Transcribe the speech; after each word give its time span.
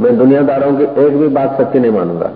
मैं 0.00 0.16
दुनियादारों 0.18 0.76
की 0.76 0.84
एक 0.84 1.16
भी 1.16 1.28
बात 1.28 1.60
सच्ची 1.60 1.78
नहीं 1.78 1.90
मानूँगा। 1.90 2.30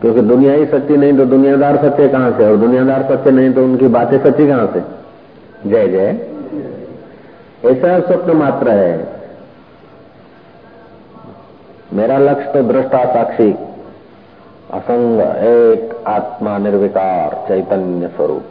क्योंकि 0.00 0.20
दुनिया 0.20 0.52
ही 0.52 0.66
सच्ची 0.66 0.96
नहीं 0.96 1.16
तो 1.16 1.24
दुनियादार 1.24 1.76
सच्चे 1.76 2.08
कहाँ 2.08 2.30
से? 2.30 2.50
और 2.50 2.56
दुनियादार 2.56 3.02
सच्चे 3.02 3.30
नहीं 3.30 3.52
तो 3.52 3.64
उनकी 3.64 3.88
बातें 3.88 4.18
सच्ची 4.18 4.46
कहाँ 4.46 4.66
से? 4.66 4.80
जय 5.68 5.88
जय। 5.88 6.26
ऐसा 7.70 8.00
स्वप्न 8.00 8.32
मात्र 8.32 8.70
है। 8.70 9.20
मेरा 11.92 12.18
लक्ष्य 12.18 12.52
तो 12.52 12.62
दृष्टा 12.62 13.04
साक्षी 13.04 13.52
असंग 14.72 15.20
एक 15.20 16.04
आत्मा 16.06 16.58
निर्विकार 16.58 17.44
चैतन्य 17.48 18.08
स्वरूप। 18.08 18.44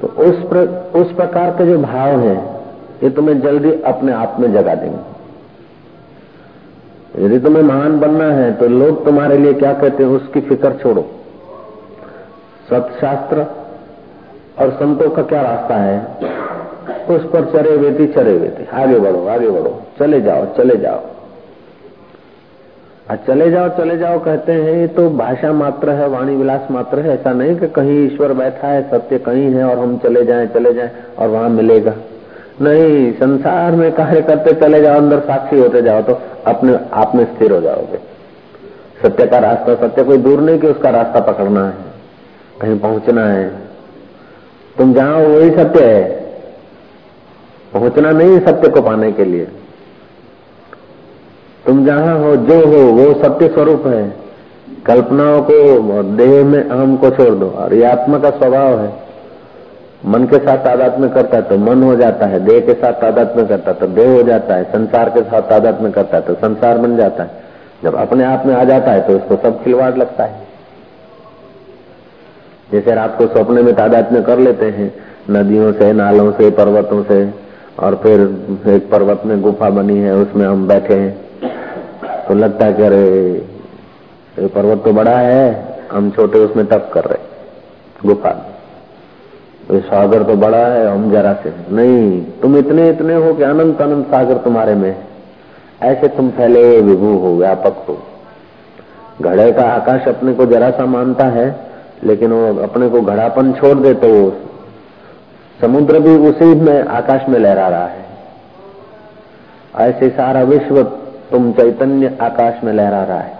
तो 0.00 0.08
उस 0.08 0.48
प्र, 0.48 0.58
उस 1.00 1.12
प्रकार 1.12 1.50
के 1.50 1.66
जो 1.66 1.78
भाव 1.78 2.20
हैं 2.20 2.55
ये 3.02 3.10
तुम्हें 3.10 3.40
जल्दी 3.40 3.72
अपने 3.86 4.12
आप 4.12 4.36
में 4.40 4.52
जगा 4.52 4.74
देंगे। 4.74 5.14
यदि 7.16 7.38
तुम्हें 7.38 7.62
महान 7.62 7.98
बनना 8.00 8.24
है 8.32 8.52
तो 8.52 8.68
लोग 8.68 9.04
तुम्हारे 9.04 9.36
लिए 9.38 9.52
क्या 9.54 9.72
कहते 9.72 10.02
हैं, 10.02 10.10
उसकी 10.10 10.40
फ़िक्र 10.40 10.72
छोड़ो। 10.72 11.02
सत्शास्त्र 12.70 13.46
और 14.58 14.70
संतों 14.70 15.10
का 15.10 15.22
क्या 15.22 15.42
रास्ता 15.42 15.76
है? 15.76 15.98
उस 17.10 17.24
पर 17.24 17.44
चरे 17.52 17.76
वेती 17.76 18.06
चरे 18.06 18.32
वेती 18.32 18.66
आगे 18.72 18.98
बढ़ो 18.98 19.26
आगे 19.26 19.50
बढ़ो। 19.50 19.82
चले 19.98 20.20
जाओ 20.20 20.46
चले 20.54 20.76
जाओ। 20.76 21.00
और 23.10 23.16
चले 23.16 23.50
जाओ 23.50 23.68
चले 23.68 23.96
जाओ 23.98 24.18
कहते 24.18 24.52
हैं, 24.52 24.72
ये 24.72 24.86
तो 24.86 25.08
भाषा 25.10 25.52
मात्र 25.52 25.90
है, 25.90 26.08
वाणी 26.08 26.36
विलास 26.36 26.70
मात्र 26.70 27.00
है। 27.00 27.14
ऐसा 27.14 27.32
नहीं 27.32 27.56
कि 27.56 27.68
कहीं 27.68 28.06
ईश्वर 28.06 28.32
बैठा 28.32 28.68
है, 28.68 28.82
सत्य 28.90 29.18
कहीं 29.18 29.50
है 29.54 29.64
और 29.64 29.78
हम 29.78 29.96
चले 29.98 30.24
जाएँ 30.24 30.46
चले 30.46 30.72
जाएँ 30.74 30.90
और 31.18 31.28
वहाँ 31.28 31.48
मिलेगा। 31.48 31.94
नहीं, 32.58 33.12
संसार 33.12 33.72
में 33.72 33.90
कार्य 33.92 34.20
करते 34.22 34.52
चले 34.52 34.80
जाओ, 34.82 34.96
अंदर 34.96 35.20
साक्षी 35.20 35.58
होते 35.58 35.82
जाओ 35.82 36.02
तो 36.02 36.20
अपने 36.46 36.78
आप 36.94 37.14
में 37.14 37.24
स्थिर 37.26 37.52
हो 37.52 37.60
जाओगे। 37.60 37.98
सत्य 39.02 39.26
का 39.26 39.38
रास्ता, 39.38 39.74
सत्य 39.76 40.04
कोई 40.04 40.18
दूर 40.18 40.40
नहीं 40.40 40.58
कि 40.58 40.66
उसका 40.66 40.90
रास्ता 40.90 41.20
पकड़ना 41.22 41.64
है, 41.66 41.74
कहीं 42.60 42.78
पहुँचना 42.78 43.26
है। 43.26 43.48
तुम 44.76 44.94
जहाँ 44.94 45.16
वही 45.16 45.50
सत्य 45.50 45.84
है। 45.84 46.04
पहुँचना 47.72 48.10
नहीं 48.10 48.38
सत्य 48.40 48.68
को 48.68 48.82
पाने 48.82 49.12
के 49.12 49.24
लिए। 49.24 49.46
तुम 51.64 51.84
जहाँ 51.86 52.18
हो, 52.18 52.36
जो 52.38 52.64
हो, 52.66 52.82
वो 52.92 53.12
सत्य 53.22 53.48
स्वरूप 53.48 53.86
है। 53.86 54.04
कल्पनाओं 54.86 55.42
को 55.42 56.02
देह 56.16 56.44
में 56.44 56.62
अहम 56.62 56.96
को 56.96 57.10
छोड़ 57.10 57.34
दो, 57.34 57.48
और 57.48 57.74
ये 57.74 57.84
आत्मा 57.84 58.18
का 58.18 58.30
स्वभाव 58.30 58.80
है। 58.80 59.05
मन 60.06 60.24
के 60.26 60.38
साथ 60.38 60.58
तादाद 60.64 60.98
में 61.00 61.08
करता 61.10 61.36
है 61.36 61.42
तो 61.42 61.56
मन 61.58 61.82
हो 61.82 61.94
जाता 61.96 62.26
है, 62.26 62.38
देह 62.40 62.60
के 62.60 62.74
साथ 62.74 62.92
तादाद 63.00 63.36
में 63.36 63.46
करता 63.46 63.72
तो 63.72 63.86
देह 63.88 64.10
हो 64.10 64.22
जाता 64.22 64.54
है, 64.54 64.64
संसार 64.64 65.10
के 65.10 65.22
साथ 65.22 65.48
तादाद 65.50 65.80
में 65.82 65.90
करता 65.92 66.16
है 66.16 66.22
तो 66.22 66.34
संसार 66.36 66.78
बन 66.78 66.96
जाता 66.96 67.22
है। 67.22 67.44
जब 67.82 67.94
अपने 67.96 68.24
आप 68.24 68.46
में 68.46 68.54
आ 68.54 68.62
जाता 68.64 68.92
है 68.92 69.00
तो 69.06 69.16
उसको 69.16 69.36
सब 69.42 69.62
खिलवाड़ 69.64 69.96
लगता 69.96 70.24
है। 70.24 70.44
जैसे 72.70 72.94
रात 72.94 73.18
को 73.18 73.26
सपने 73.28 73.62
में 73.62 73.74
तादाद 73.74 74.12
में 74.12 74.22
कर 74.22 74.38
लेते 74.38 74.70
हैं, 74.70 74.92
नदियों 75.30 75.72
से, 75.72 75.92
नालों 75.94 76.30
से, 76.32 76.50
पर्वतों 76.52 77.02
से, 77.04 77.18
और 77.78 77.94
फिर 78.02 78.20
एक 78.70 78.90
पर्वत 78.90 79.22
में 79.26 79.40
गुफा 79.42 79.70
बनी 79.72 79.98
है, 79.98 80.14
उसमें 80.14 80.46
हम 80.46 80.66
बैठे 80.68 80.94
हैं 80.94 82.24
तो 82.28 82.34
लगता 82.34 82.66
है 82.66 82.72
कि 82.72 82.82
अरे, 82.82 83.04
ये 84.36 84.46
पर्वत 84.48 84.82
तो 84.84 84.92
बड़ा 84.92 85.16
है, 85.18 85.78
हम 85.92 86.10
छोटे 86.10 86.38
उसमें 86.40 86.66
तप 86.66 86.90
कर 86.94 87.04
रहे 87.04 88.08
गुफा 88.08 88.30
में। 88.30 88.55
ये 89.70 89.80
सागर 89.80 90.22
तो 90.22 90.34
बड़ा 90.36 90.58
है, 90.58 90.86
हम 90.86 91.10
जरा 91.12 91.32
से। 91.34 91.52
नहीं, 91.72 92.22
तुम 92.42 92.56
इतने 92.56 92.88
इतने 92.88 93.14
हो 93.14 93.32
कि 93.34 93.42
अनंत 93.42 93.80
अनंत 93.82 94.06
सागर 94.06 94.36
तुम्हारे 94.38 94.74
में 94.74 94.94
ऐसे 95.82 96.08
तुम 96.08 96.28
फैले 96.30 96.80
विभू 96.80 97.16
हो, 97.18 97.34
व्यापक 97.36 97.84
हो। 97.88 97.98
घड़े 99.22 99.50
का 99.52 99.62
आकाश 99.62 100.08
अपने 100.08 100.34
को 100.34 100.46
जरा 100.46 100.70
सा 100.70 100.86
मानता 100.86 101.24
है, 101.24 101.48
लेकिन 102.04 102.32
वो 102.32 102.62
अपने 102.62 102.88
को 102.88 103.00
घड़ापन 103.00 103.52
छोड़ 103.52 103.76
दे 103.78 103.94
तो 103.94 104.08
समुद्र 105.60 106.00
भी 106.00 106.14
उसी 106.28 106.44
में, 106.44 106.82
आकाश 106.82 107.28
में 107.28 107.38
लहरा 107.38 107.68
रहा 107.68 107.86
है। 107.86 108.04
ऐसे 109.80 110.08
सारा 110.08 110.42
विश्व 110.42 110.82
तुम 111.30 111.52
चैतन्य 111.52 112.16
आकाश 112.22 112.64
में 112.64 112.72
लहरा 112.72 113.02
रहा 113.04 113.18
है। 113.18 113.34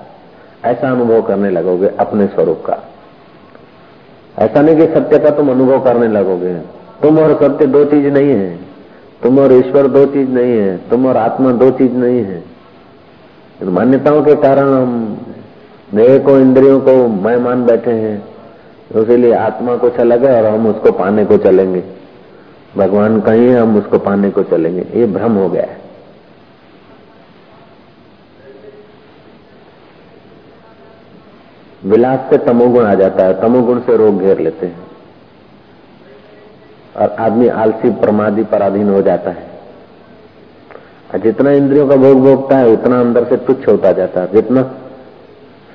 ऐसा 0.64 0.90
अनुभव 0.90 1.22
करने 1.22 1.50
लगोगे 1.50 1.90
अपने 2.00 2.26
स्वरूप 2.26 2.62
का। 2.66 2.78
ऐसा 4.38 4.60
नहीं 4.62 4.76
कि 4.76 4.86
सत्य 4.86 5.18
का 5.18 5.30
तुम 5.30 5.50
अनुभव 5.50 5.80
करने 5.80 6.08
लगोगे। 6.08 6.54
तुम 7.02 7.18
और 7.18 7.38
सत्य 7.42 7.66
दो 7.66 7.84
चीज़ 7.84 8.06
नहीं 8.06 8.30
है। 8.30 8.58
तुम 9.22 9.38
और 9.38 9.52
ईश्वर 9.52 9.86
दो 9.86 10.06
चीज़ 10.06 10.28
नहीं 10.28 10.52
है। 10.52 10.76
तुम 10.76 11.06
और 11.06 11.16
आत्मा 11.16 11.52
दो 11.52 11.70
चीज़ 11.70 11.92
नहीं 11.92 12.20
है। 12.20 12.44
मान्यताओं 13.62 14.22
के 14.22 14.34
कारण 14.34 14.68
हम 14.68 15.18
देह 15.94 16.18
को 16.18 16.38
इंद्रियों 16.38 16.80
को 16.80 17.08
मैं 17.08 17.36
मान 17.36 17.66
बैठे 17.66 17.90
हैं। 17.90 18.24
इसीलिए 18.96 19.32
आत्मा 19.32 19.76
कुछ 19.76 19.96
अलग 19.96 20.24
है 20.24 20.42
और 20.42 20.50
हम 20.50 20.66
उसको 20.66 20.92
पाने 20.92 21.24
को 21.24 21.36
चलेंगे। 21.36 21.82
भगवान 22.76 23.20
कहीं 23.20 23.50
हम 23.50 23.76
उसको 23.76 23.98
पाने 23.98 24.30
को 24.30 24.42
चलेंगे। 24.42 24.86
ये 24.94 25.06
भ्रम 25.06 25.32
हो 25.32 25.48
गया 25.48 25.62
है। 25.62 25.85
विलास 31.84 32.20
से 32.30 32.38
तमोगुण 32.38 32.84
आ 32.86 32.94
जाता 32.94 33.24
है 33.24 33.40
तमोगुण 33.40 33.80
से 33.80 33.96
रोग 33.96 34.20
घेर 34.20 34.38
लेते 34.38 34.66
हैं। 34.66 34.86
और 36.96 37.10
आदमी 37.10 37.48
आलसी, 37.48 37.90
प्रमादी, 37.90 38.42
पराधीन 38.42 38.88
हो 38.88 39.02
जाता 39.02 39.30
है। 39.30 39.46
और 41.14 41.20
जितना 41.20 41.50
इंद्रियों 41.50 41.88
का 41.88 41.96
भोग 41.96 42.20
भोगता 42.20 42.56
है, 42.56 42.68
उतना 42.68 43.00
अंदर 43.00 43.24
से 43.24 43.36
तुच्छ 43.36 43.68
होता 43.68 43.92
जाता 43.92 44.20
है। 44.20 44.32
जितना 44.32 44.62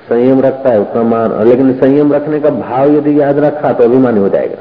संयम 0.08 0.40
रखता 0.40 0.70
है, 0.70 0.80
उतना 0.80 1.02
मान, 1.02 1.48
लेकिन 1.48 1.80
संयम 1.80 2.12
रखने 2.12 2.40
का 2.40 2.50
भाव 2.50 2.92
यदि 2.92 3.20
याद 3.20 3.38
रखा 3.38 3.72
तो 3.72 3.84
अभिमानी 3.84 4.20
हो 4.20 4.28
जाएगा। 4.28 4.56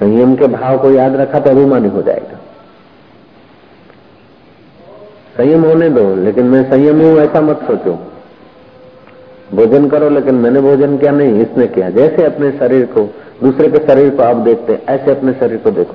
संयम 0.00 0.36
के 0.36 0.46
भाव 0.46 0.78
को 0.78 0.90
याद 0.90 1.16
रखा 1.16 1.38
तो 1.38 1.50
अभिमानी 1.50 1.88
हो 1.88 2.02
जाएगा। 2.02 2.38
संयम 5.36 5.64
होने 5.64 5.90
दो, 5.90 6.14
लेकिन 6.14 6.44
मैं 6.46 6.70
संयम 6.70 7.00
हूँ, 7.00 7.18
ऐसा 7.18 7.40
मत 7.40 7.60
सोचो। 7.66 7.98
भोजन 9.54 9.88
करो, 9.88 10.08
लेकिन 10.08 10.34
मैंने 10.34 10.60
भोजन 10.60 10.98
किया 10.98 11.12
नहीं, 11.12 11.40
इसने 11.42 11.66
किया। 11.66 11.90
जैसे 11.90 12.24
अपने 12.24 12.52
शरीर 12.52 12.86
को, 12.86 13.14
दूसरे 13.42 13.68
के 13.68 13.78
शरीर 13.78 14.10
को 14.10 14.22
आप 14.22 14.36
देखते 14.36 14.82
ऐसे 14.88 15.10
अपने 15.10 15.32
शरीर 15.32 15.58
को 15.58 15.70
देखो। 15.70 15.94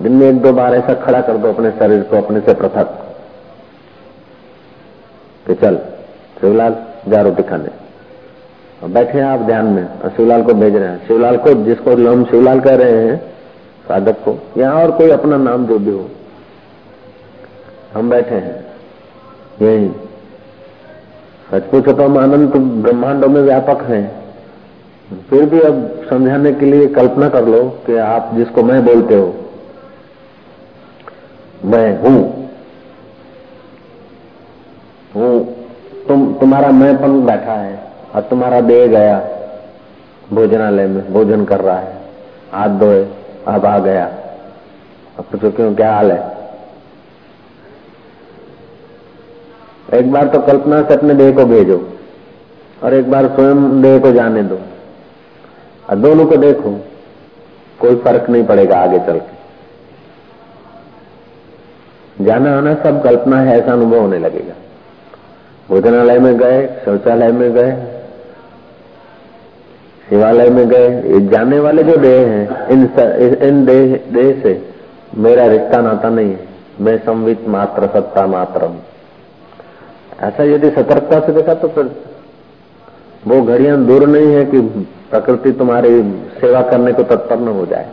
दिन 0.00 0.12
में 0.12 0.28
एक 0.28 0.42
दो 0.42 0.52
बार 0.52 0.74
ऐसा 0.74 0.94
खड़ा 0.94 1.20
कर 1.20 1.36
दो 1.36 1.48
अपने 1.48 1.70
शरीर 1.70 2.02
को, 2.02 2.16
अपने 2.16 2.40
से 2.40 2.54
पृथक 2.54 3.00
कि। 5.46 5.54
चल, 5.54 5.76
शिवलाल, 6.40 6.76
जा 7.08 7.20
रोटी 7.20 7.42
खाने। 7.42 7.84
बैठे 8.88 9.18
हैं 9.18 9.26
आप 9.26 9.40
ध्यान 9.40 9.66
में, 9.66 10.00
और 10.00 10.10
शिवलाल 10.10 10.42
को 10.42 10.54
भेज 10.54 10.76
रहे 10.76 10.88
हैं। 10.88 11.06
शिवलाल 11.06 11.36
को, 11.36 11.54
जिसको 11.54 11.90
हम 11.90 12.24
शिवलाल 12.24 12.60
कह 12.60 12.74
रहे 12.74 12.92
हैं, 12.92 13.16
साधक 13.88 14.12
को, 14.12 14.38
या 14.58 14.72
और 14.72 14.90
कोई 14.90 15.10
अपना 15.10 15.36
नाम 15.36 15.66
जो 15.66 15.78
भी 15.78 15.90
हो। 15.90 16.08
हम 17.94 18.10
बैठे 18.10 18.34
हैं, 18.34 18.66
यही। 19.62 19.90
सच 21.50 21.62
तो 21.86 22.04
हम 22.04 22.22
अनंत 22.22 22.56
ब्रह्मांडों 22.56 23.28
में 23.28 23.40
व्यापक 23.42 23.82
हैं। 23.82 24.24
फिर 25.30 25.44
भी 25.44 25.60
अब 25.60 26.06
समझाने 26.10 26.52
के 26.52 26.66
लिए 26.66 26.86
कल्पना 26.86 27.28
कर 27.28 27.44
लो 27.44 27.62
कि 27.86 27.96
आप 27.96 28.30
जिसको 28.34 28.62
मैं 28.62 28.84
बोलते 28.84 29.14
हो, 29.14 29.34
मैं 31.64 32.00
हूँ। 32.00 32.48
हूँ। 35.16 35.44
तुम, 36.08 36.34
तुम्हारा 36.34 36.70
मैंपन 36.70 37.20
बैठा 37.26 37.52
है 37.52 37.78
और 38.14 38.20
तुम्हारा 38.20 38.60
दे 38.60 38.88
गया। 38.88 39.18
भोजनालय 40.32 40.86
में 40.86 41.12
भोजन 41.12 41.44
कर 41.44 41.60
रहा 41.60 41.78
है। 41.78 41.94
हाथ 42.52 42.68
धोए, 42.68 43.08
अब 43.48 43.66
आ 43.66 43.78
गया। 43.78 44.04
अब 45.18 45.24
पूछो 45.24 45.50
क्यों, 45.50 45.74
क्या 45.74 45.94
हाल 45.94 46.12
है? 46.12 46.33
एक 49.88 50.10
बार 50.12 50.26
तो 50.28 50.38
कल्पना 50.42 50.80
से 50.82 50.94
अपने 50.94 51.14
देह 51.14 51.30
को 51.36 51.44
भेजो 51.46 51.76
और 52.82 52.94
एक 52.94 53.10
बार 53.10 53.26
स्वयं 53.28 53.82
देह 53.82 53.98
को 53.98 54.12
जाने 54.12 54.42
दो। 54.42 54.58
और 55.84 55.96
दोनों 55.98 56.26
को 56.26 56.36
देखो 56.38 56.70
कोई 57.78 57.96
फ़र्क 57.96 58.30
नहीं 58.30 58.44
पड़ेगा 58.46 58.76
आगे 58.78 58.98
चल 58.98 59.18
के। 59.18 59.32
जाना 62.16 62.56
आना 62.58 62.74
सब 62.82 63.02
कल्पना 63.04 63.40
है 63.40 63.58
ऐसा 63.58 63.72
अनुभव 63.72 64.00
होने 64.00 64.18
लगेगा। 64.18 64.54
भोजनालय 65.68 66.18
में 66.18 66.36
गए 66.38 66.66
शौचालय 66.84 67.32
में 67.32 67.52
गए 67.52 67.72
शिवालय 70.06 70.50
में 70.50 70.68
गए 70.68 71.20
जाने 71.28 71.58
वाले 71.60 71.82
जो 71.82 71.96
देह 71.96 72.26
हैं 72.28 72.68
इन 72.68 72.86
स, 72.88 72.98
इन 73.42 73.64
देह 73.64 73.96
देह 74.12 74.40
से 74.42 74.52
मेरा 75.18 75.46
रिश्ता 75.46 75.80
नाता 75.80 76.08
नहीं 76.10 76.30
है। 76.30 76.46
मैं 76.80 76.96
संवित 76.98 77.48
मात्र 77.48 77.86
सत्ता 77.88 78.26
मात्र 78.26 78.64
हूँ 78.64 78.82
ऐसा 80.22 80.44
यदि 80.44 80.70
सतर्कता 80.70 81.20
से 81.20 81.32
देखा 81.32 81.54
तो 81.54 81.68
फिर 81.68 81.90
वो 83.26 83.40
घड़ियाँ 83.42 83.76
दूर 83.84 84.06
नहीं 84.08 84.34
है 84.34 84.44
कि 84.44 84.60
प्रकृति 85.10 85.52
तुम्हारी 85.52 86.00
सेवा 86.40 86.60
करने 86.62 86.92
को 86.92 87.02
तत्पर 87.04 87.38
न 87.38 87.48
हो 87.48 87.66
जाए। 87.66 87.86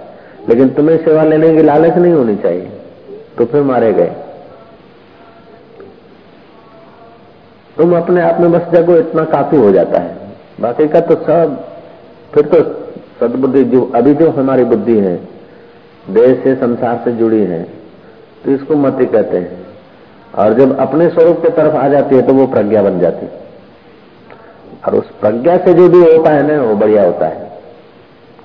लेकिन 0.50 0.70
तुम्हें 0.70 0.98
सेवा 0.98 1.24
लेने 1.24 1.54
की 1.56 1.64
लालच 1.64 1.98
नहीं 1.98 2.14
होनी 2.14 2.36
चाहिए 2.36 2.72
तो 3.38 3.46
फिर 3.46 3.62
मारे 3.64 3.92
गए। 3.94 4.12
तुम 7.78 7.96
अपने 7.98 8.22
आप 8.22 8.40
में 8.42 8.52
बस 8.52 8.72
जगो, 8.72 8.96
इतना 8.98 9.24
काफ़ी 9.26 9.58
हो 9.58 9.72
जाता 9.72 10.00
है। 10.00 10.16
बाकी 10.62 10.88
का 10.88 11.00
तो 11.02 11.16
सब, 11.18 11.58
फिर 12.34 12.46
तो 12.46 12.64
सदबुद्धि 13.20 13.64
जो, 13.64 13.82
अभी 13.96 14.14
जो 14.14 14.30
हमारी 14.32 14.64
बुद्धि 14.66 14.98
है 14.98 15.16
देश 16.06 16.44
से 16.44 16.56
संसार 16.56 17.02
से 17.06 17.12
जुड़ी 17.12 17.42
है 17.46 17.64
तो 18.46 18.52
इसको 18.52 18.76
मति 18.76 19.06
कहते 19.06 19.38
हैं। 19.38 19.61
और 20.36 20.54
जब 20.54 20.78
अपने 20.80 21.10
स्वरूप 21.10 21.42
के 21.42 21.50
तरफ़ 21.50 21.76
आ 21.76 21.88
जाती 21.88 22.16
है 22.16 22.22
तो 22.22 22.34
वो 22.34 22.46
प्रज्ञा 22.48 22.82
बन 22.82 23.00
जाती 23.00 23.26
है। 23.26 23.40
और 24.88 24.96
उस 24.96 25.10
प्रज्ञा 25.22 25.58
से 25.58 25.74
जो 25.74 25.88
भी 25.90 26.00
होता 26.02 26.32
है 26.32 26.48
ना, 26.48 26.62
वो 26.64 26.76
बढ़िया 26.76 27.04
होता 27.04 27.26
है। 27.26 27.50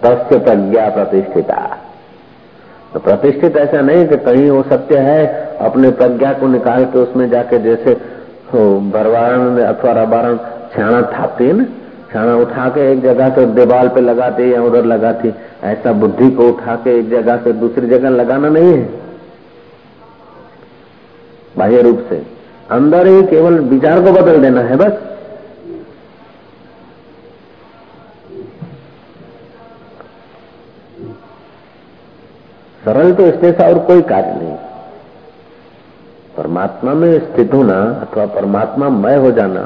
तस्य 0.03 0.39
प्रज्ञा 0.39 0.89
प्रतिष्ठिता। 0.89 1.79
तो 2.95 3.01
प्रतिष्ठित 3.01 3.57
ऐसा 3.57 3.81
नहीं 3.81 4.07
कि 4.09 4.17
कहीं 4.17 4.51
वो 4.51 4.63
सत्य 4.63 4.99
है, 4.99 5.25
अपने 5.61 5.91
प्रज्ञा 5.93 6.33
को 6.33 6.47
निकाल 6.47 6.85
के 6.85 6.99
उसमें 6.99 7.29
जाके 7.31 7.59
जैसे 7.59 7.97
बरवारण 8.55 9.59
अथवा 9.59 9.93
रबारण 9.93 10.37
छाना 10.75 11.01
थापती 11.13 11.47
है 11.47 11.53
ना, 11.53 11.65
छाना 12.13 12.37
उठा 12.37 12.69
के 12.69 12.93
एक 12.93 13.03
जगह 13.03 13.29
से 13.29 13.47
दीवार 13.47 13.89
पे 13.89 14.01
लगाती 14.01 14.53
या 14.55 14.63
उधर 14.63 14.85
लगाती 14.85 15.35
ऐसा 15.65 15.93
बुद्धि 15.93 16.31
को 16.31 16.49
उठा 16.49 16.75
के 16.77 16.99
एक 16.99 17.11
जगह 17.11 17.37
से 17.37 17.53
दूसरी 17.53 17.89
जगह 17.89 18.09
लगाना 18.11 18.49
नहीं 18.49 18.73
है। 18.75 19.06
बाह्य 21.59 21.83
रूप 21.83 22.07
से। 22.11 22.23
अंदर 22.71 23.07
ही 23.07 23.23
केवल 23.27 23.59
विचार 23.65 24.01
को 24.05 24.13
बदल 24.13 24.41
देना 24.43 24.61
है, 24.61 24.77
बस। 24.77 24.93
सरल 32.83 33.13
तो 33.13 33.27
इससे 33.27 33.51
और 33.65 33.79
कोई 33.79 34.03
कार्य 34.05 34.35
नहीं। 34.35 34.55
परमात्मा 36.37 36.93
में 36.95 37.19
स्थित 37.21 37.55
होना 37.55 37.75
अथवा 38.03 38.27
परमात्मा 38.35 38.89
मय 38.89 39.17
हो 39.17 39.31
जाना 39.31 39.63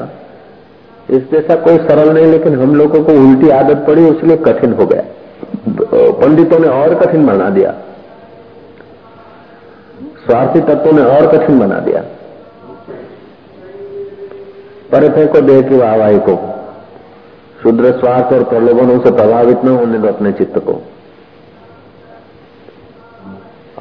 इस 1.09 1.23
जैसा 1.31 1.55
कोई 1.57 1.77
सरल 1.77 2.09
नहीं, 2.13 2.25
लेकिन 2.25 2.55
हम 2.55 2.75
लोगों 2.75 3.03
को 3.03 3.13
उल्टी 3.13 3.49
आदत 3.49 3.83
पड़ी 3.87 4.07
इसलिए 4.07 4.37
कठिन 4.37 4.73
हो 4.73 4.85
गया। 4.85 5.03
पंडितों 6.19 6.59
ने 6.59 6.67
और 6.69 6.95
कठिन 6.95 7.25
बना 7.25 7.49
दिया। 7.49 7.73
स्वार्थी 10.31 10.59
तत्वों 10.61 10.91
ने 10.93 11.01
और 11.03 11.25
कठिन 11.27 11.59
बना 11.59 11.79
दिया। 11.79 12.01
पर 14.91 15.27
को 15.27 15.41
देह 15.41 15.61
की 15.61 15.77
वाहवाही 15.77 16.19
को, 16.19 16.35
शुद्र 17.63 17.91
स्वार्थ 17.91 18.33
और 18.33 18.43
प्रलोभनों 18.43 18.97
से 18.99 19.11
प्रभावित 19.11 19.63
न 19.65 19.69
होने 19.69 19.99
दो 19.99 20.07
अपने 20.07 20.31
चित्त 20.31 20.57
को। 20.59 20.81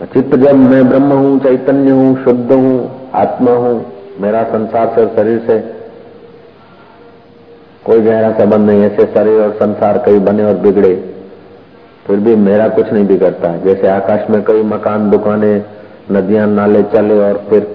चित्त 0.07 0.37
जब 0.37 0.55
मैं 0.57 0.89
ब्रह्म 0.89 1.13
हूँ, 1.13 1.39
चैतन्य 1.39 1.91
हूँ, 1.91 2.25
शुद्ध 2.25 2.53
हूँ, 2.53 3.11
आत्मा 3.15 3.53
हूँ, 3.55 3.75
मेरा 4.21 4.43
संसार 4.45 4.93
से 4.95 5.01
और 5.01 5.09
शरीर 5.17 5.39
से 5.47 5.59
कोई 7.87 8.01
गहरा 8.01 8.31
संबंध 8.39 8.71
नहीं 8.71 8.85
ऐसे 8.85 9.05
शरीर 9.15 9.41
और 9.41 9.53
संसार 9.57 9.99
कई 10.07 10.19
बने 10.21 10.45
और 10.45 10.55
बिगड़े, 10.61 10.95
फिर 12.07 12.17
भी 12.19 12.37
मेरा 12.39 12.69
कुछ 12.69 12.93
नहीं 12.93 13.07
बिगड़ता। 13.07 13.57
जैसे 13.59 13.89
आकाश 13.89 14.31
में 14.31 14.43
कई 14.45 14.63
मकान, 14.63 15.11
दुकानें 15.11 15.80
नदियाँ, 16.11 16.47
नाले 16.47 16.83
चले 16.93 17.19
और 17.21 17.45
फिर 17.51 17.67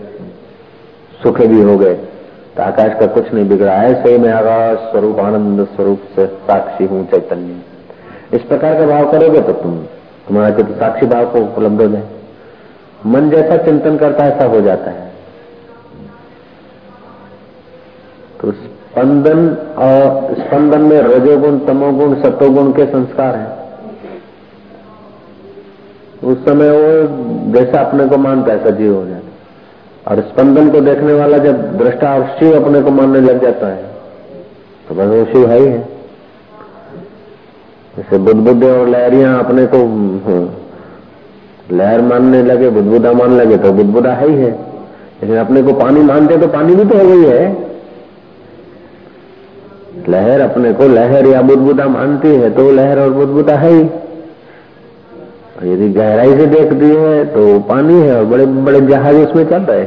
सुखे 1.24 1.48
भी 1.48 1.62
हो 1.62 1.78
गए। 1.78 1.94
तो 2.56 2.64
आकाश 2.64 3.00
का 3.00 3.06
कुछ 3.14 3.34
नहीं 3.34 3.48
बिगड़ा। 3.50 3.74
ऐसे 3.84 4.18
मैं 4.18 4.32
आकाश 4.32 4.78
स्वरूप, 4.92 5.20
आनंद 5.20 5.66
स्वरूप 5.66 6.02
से 6.16 6.26
साक्षी 6.28 6.86
हूँ, 6.86 7.06
चैतन्य। 7.08 8.36
इस 8.36 8.42
प्रकार 8.42 8.78
का 8.80 8.86
भाव 8.88 9.12
करोगे 9.12 9.42
तो 9.42 9.54
तुम, 9.54 9.78
तुम्हारा 10.28 10.56
चित्त 10.56 10.72
साक्षी 10.72 11.06
भाव 11.06 11.26
को 11.26 11.40
उपलब्ध 11.40 11.82
हो 11.82 11.88
जाए 11.88 12.04
मन 13.06 13.30
जैसा 13.30 13.58
चिंतन 13.58 13.98
करता 13.98 14.24
है, 14.24 14.32
ऐसा 14.32 14.46
हो 14.46 14.62
जाता 14.62 14.92
है। 14.92 15.04
तो 18.42 18.52
स्पंदन 18.52 19.48
और 19.78 20.36
स्पंदन 20.36 20.81
में 20.81 20.98
रजोगुण, 21.00 21.60
तमोगुण 21.60 22.16
सतोगुण 22.22 22.72
के 22.72 22.86
संस्कार 22.86 23.36
हैं। 23.36 23.55
उस 26.24 26.38
समय 26.46 26.70
वो 26.72 27.54
जैसा 27.54 27.80
अपने 27.80 28.06
को 28.08 28.18
मानता 28.18 28.52
है 28.52 28.64
सजीव 28.64 28.94
हो 28.96 29.06
जाता 29.06 30.12
और 30.12 30.22
स्पंदन 30.22 30.70
को 30.70 30.80
देखने 30.82 31.14
वाला 31.14 31.38
जब 31.38 31.78
दृष्टा 31.78 32.14
और 32.16 32.26
शिव 32.40 32.56
अपने 32.62 32.82
को 32.82 32.92
मानने 32.92 33.20
लग 33.22 33.42
जाता 33.42 33.68
है 33.68 33.84
तो 34.90 34.96
बस 34.96 35.08
वो 35.08 35.24
शिव 35.26 35.50
है 35.52 35.60
ही 35.60 35.68
है। 35.68 35.80
जैसे 37.94 38.18
बुद्ध 38.18 38.64
और 38.64 38.88
लहरिया 38.90 39.34
अपने 39.36 39.66
को 39.66 39.78
हाँ, 40.26 40.46
लहर 41.72 42.02
मानने 42.02 42.42
लगे 42.44 42.70
बुदबुदा 42.70 43.12
मान 43.14 43.38
लगे 43.38 43.58
तो 43.58 43.72
बुदबुदा 43.74 44.14
है 44.14 44.30
ही 44.30 44.36
है। 44.36 44.52
लेकिन 45.22 45.38
अपने 45.38 45.62
को 45.64 45.74
पानी 45.74 46.02
मानते 46.04 46.38
तो 46.38 46.48
पानी 46.48 46.76
भी 46.76 46.86
तो 46.86 46.98
हो 46.98 47.06
गई 47.06 47.26
है। 47.26 47.44
लहर 50.10 50.42
अपने 50.42 50.74
को 50.74 50.88
लहर 50.88 51.28
या 51.28 51.42
बुदबुदा 51.42 51.88
मानती 51.88 52.36
है 52.36 52.50
तो 52.56 52.72
लहर 52.72 53.00
और 53.00 53.10
बुदबुदा 53.10 53.56
है 53.56 53.72
ही। 53.74 53.84
यदि 55.63 55.90
गहराई 55.90 56.38
से 56.38 56.46
देख 56.46 56.69
देखती 56.69 56.86
है 56.86 57.25
तो 57.25 57.60
पानी 57.60 57.94
है 57.94 58.18
और 58.18 58.25
बड़े 58.25 58.46
बड़े 58.46 58.81
जहाज़ 58.81 59.16
उसमें 59.16 59.50
चल 59.50 59.62
रहे 59.62 59.86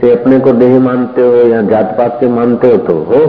से 0.00 0.12
अपने 0.12 0.40
को 0.40 0.52
देह 0.52 0.78
मानते 0.78 1.22
हो 1.22 1.34
या 1.34 1.62
जात 1.62 1.94
पात 1.98 2.16
के 2.20 2.28
मानते 2.28 2.70
हो 2.70 2.76
तो 2.76 2.94
हो। 2.94 3.20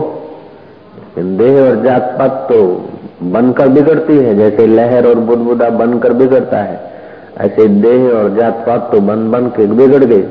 लेकिन 0.96 1.36
देह 1.36 1.60
और 1.60 1.82
जात 1.82 2.14
पात 2.18 2.46
तो 2.52 2.88
बनकर 3.22 3.68
बिगड़ती 3.68 4.16
है, 4.16 4.36
जैसे 4.36 4.66
लहर 4.66 5.06
और 5.06 5.14
बुदबुदा 5.14 5.70
बनकर 5.70 6.12
बिगड़ता 6.12 6.58
है। 6.58 6.92
ऐसे 7.38 7.68
देह 7.68 8.10
और 8.10 8.34
जात 8.34 8.64
पात 8.66 8.88
तो 8.92 9.00
बन 9.00 9.30
बन 9.30 9.46
के 9.46 9.66
बिगड़ 9.66 10.04
गए। 10.04 10.22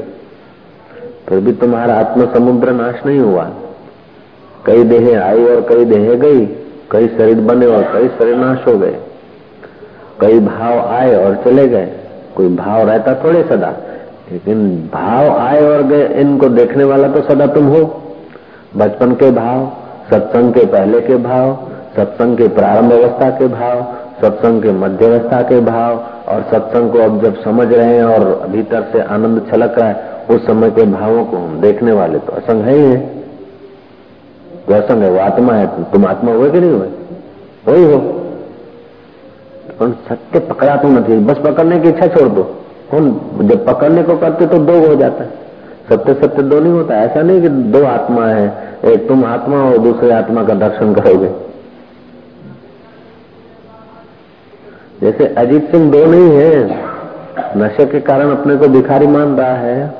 फिर 1.29 1.39
भी 1.39 1.51
तुम्हारा 1.51 1.95
आत्म 1.95 2.33
समुद्र 2.33 2.71
नाश 2.71 3.05
नहीं 3.05 3.19
हुआ। 3.19 3.51
कई 4.65 4.83
देह 4.83 5.23
आई 5.23 5.43
और 5.45 5.65
कई 5.69 5.85
देह 5.85 6.13
गई। 6.13 6.45
कई 6.91 7.07
शरीर 7.07 7.39
बने 7.41 7.65
और 7.65 7.83
कई 7.93 8.07
शरीर 8.07 8.35
नाश 8.35 8.67
हो 8.67 8.77
गए। 8.77 8.97
कई 10.21 10.39
भाव 10.39 10.79
आए 10.79 11.15
और 11.15 11.35
चले 11.45 11.67
गए। 11.67 11.91
कोई 12.35 12.47
भाव 12.55 12.87
रहता 12.87 13.13
थोड़े 13.15 13.43
सदा, 13.43 13.73
लेकिन 14.31 14.89
भाव 14.93 15.29
आए 15.29 15.61
और 15.65 15.83
गए, 15.83 16.07
इनको 16.21 16.49
देखने 16.49 16.83
वाला 16.83 17.07
तो 17.07 17.21
सदा 17.21 17.47
तुम 17.47 17.67
हो। 17.67 17.83
बचपन 18.77 19.11
के 19.11 19.31
भाव, 19.31 19.71
सत्संग 20.11 20.53
के 20.53 20.65
पहले 20.65 21.01
के 21.01 21.15
भाव, 21.15 21.53
सत्संग 21.95 22.37
के 22.37 22.47
प्रारंभ 22.47 22.91
अवस्था 22.91 23.29
के 23.29 23.47
भाव, 23.47 23.81
सत्संग 24.21 24.63
के 24.63 24.71
मध्य 24.71 25.05
अवस्था 25.05 25.41
के 25.41 25.59
भाव, 25.61 25.97
और 26.27 26.41
सत्संग 26.51 26.91
को 26.91 26.99
अब 26.99 27.21
जब 27.23 27.41
समझ 27.41 27.67
रहे 27.73 27.95
हैं 27.97 28.03
और 28.03 28.47
भीतर 28.47 28.87
से 28.93 29.01
आनंद 29.01 29.45
छलक 29.51 29.79
रहा 29.79 29.87
है, 29.87 30.25
उस 30.29 30.45
समय 30.47 30.71
के 30.71 30.83
भावों 30.83 31.25
को 31.25 31.37
हम 31.37 31.59
देखने 31.61 31.91
वाले 31.91 32.19
तो 32.19 32.33
असंग 32.33 32.61
है 32.61 32.73
ही 32.73 32.85
है। 32.85 33.24
जो 34.69 34.75
असंग 34.75 35.03
है 35.03 35.09
वो 35.11 35.19
आत्मा 35.19 35.53
है, 35.53 35.83
तुम 35.83 36.05
आत्मा 36.05 36.31
हुए 36.31 36.51
कि 36.51 36.59
नहीं 36.59 36.71
हुए 36.71 36.87
वही 37.67 37.93
हो। 37.93 37.97
पर 39.79 39.91
सत्य 40.09 40.39
पकड़ा 40.39 40.75
तो 40.75 40.87
नहीं 40.87 41.25
बस 41.25 41.37
पकड़ने 41.37 41.79
की 41.79 41.89
इच्छा 41.89 42.07
छोड़ 42.07 42.29
दो। 42.29 42.43
कौन? 42.91 43.21
जब 43.41 43.65
पकड़ने 43.65 44.03
को 44.03 44.17
करते 44.17 44.45
तो 44.45 44.57
दो 44.57 44.87
हो 44.87 44.95
जाता 44.95 45.23
है। 45.23 45.29
सत्य 45.89 46.13
सत्य 46.13 46.43
दो 46.43 46.59
नहीं 46.59 46.73
होता। 46.73 46.95
ऐसा 46.95 47.21
नहीं 47.21 47.41
कि 47.41 47.49
दो 47.49 47.85
आत्मा 47.85 48.25
है। 48.25 48.75
एक 48.85 49.07
तुम 49.07 49.25
आत्मा 49.25 49.61
हो, 49.61 49.77
दूसरे 49.77 50.11
आत्मा 50.11 50.43
का 50.43 50.53
दर्शन 50.53 50.93
करोगे। 50.93 51.31
जैसे 55.01 55.25
अजीत 55.27 55.71
सिंह 55.71 55.91
दो 55.91 56.05
नहीं 56.05 56.29
है। 56.29 56.83
नशे 57.57 57.85
के 57.85 57.99
कारण 57.99 58.31
अपने 58.31 58.55
को 58.55 58.67
भिखारी 58.67 59.07
मान 59.07 59.37
रहा 59.37 59.53
है। 59.53 59.93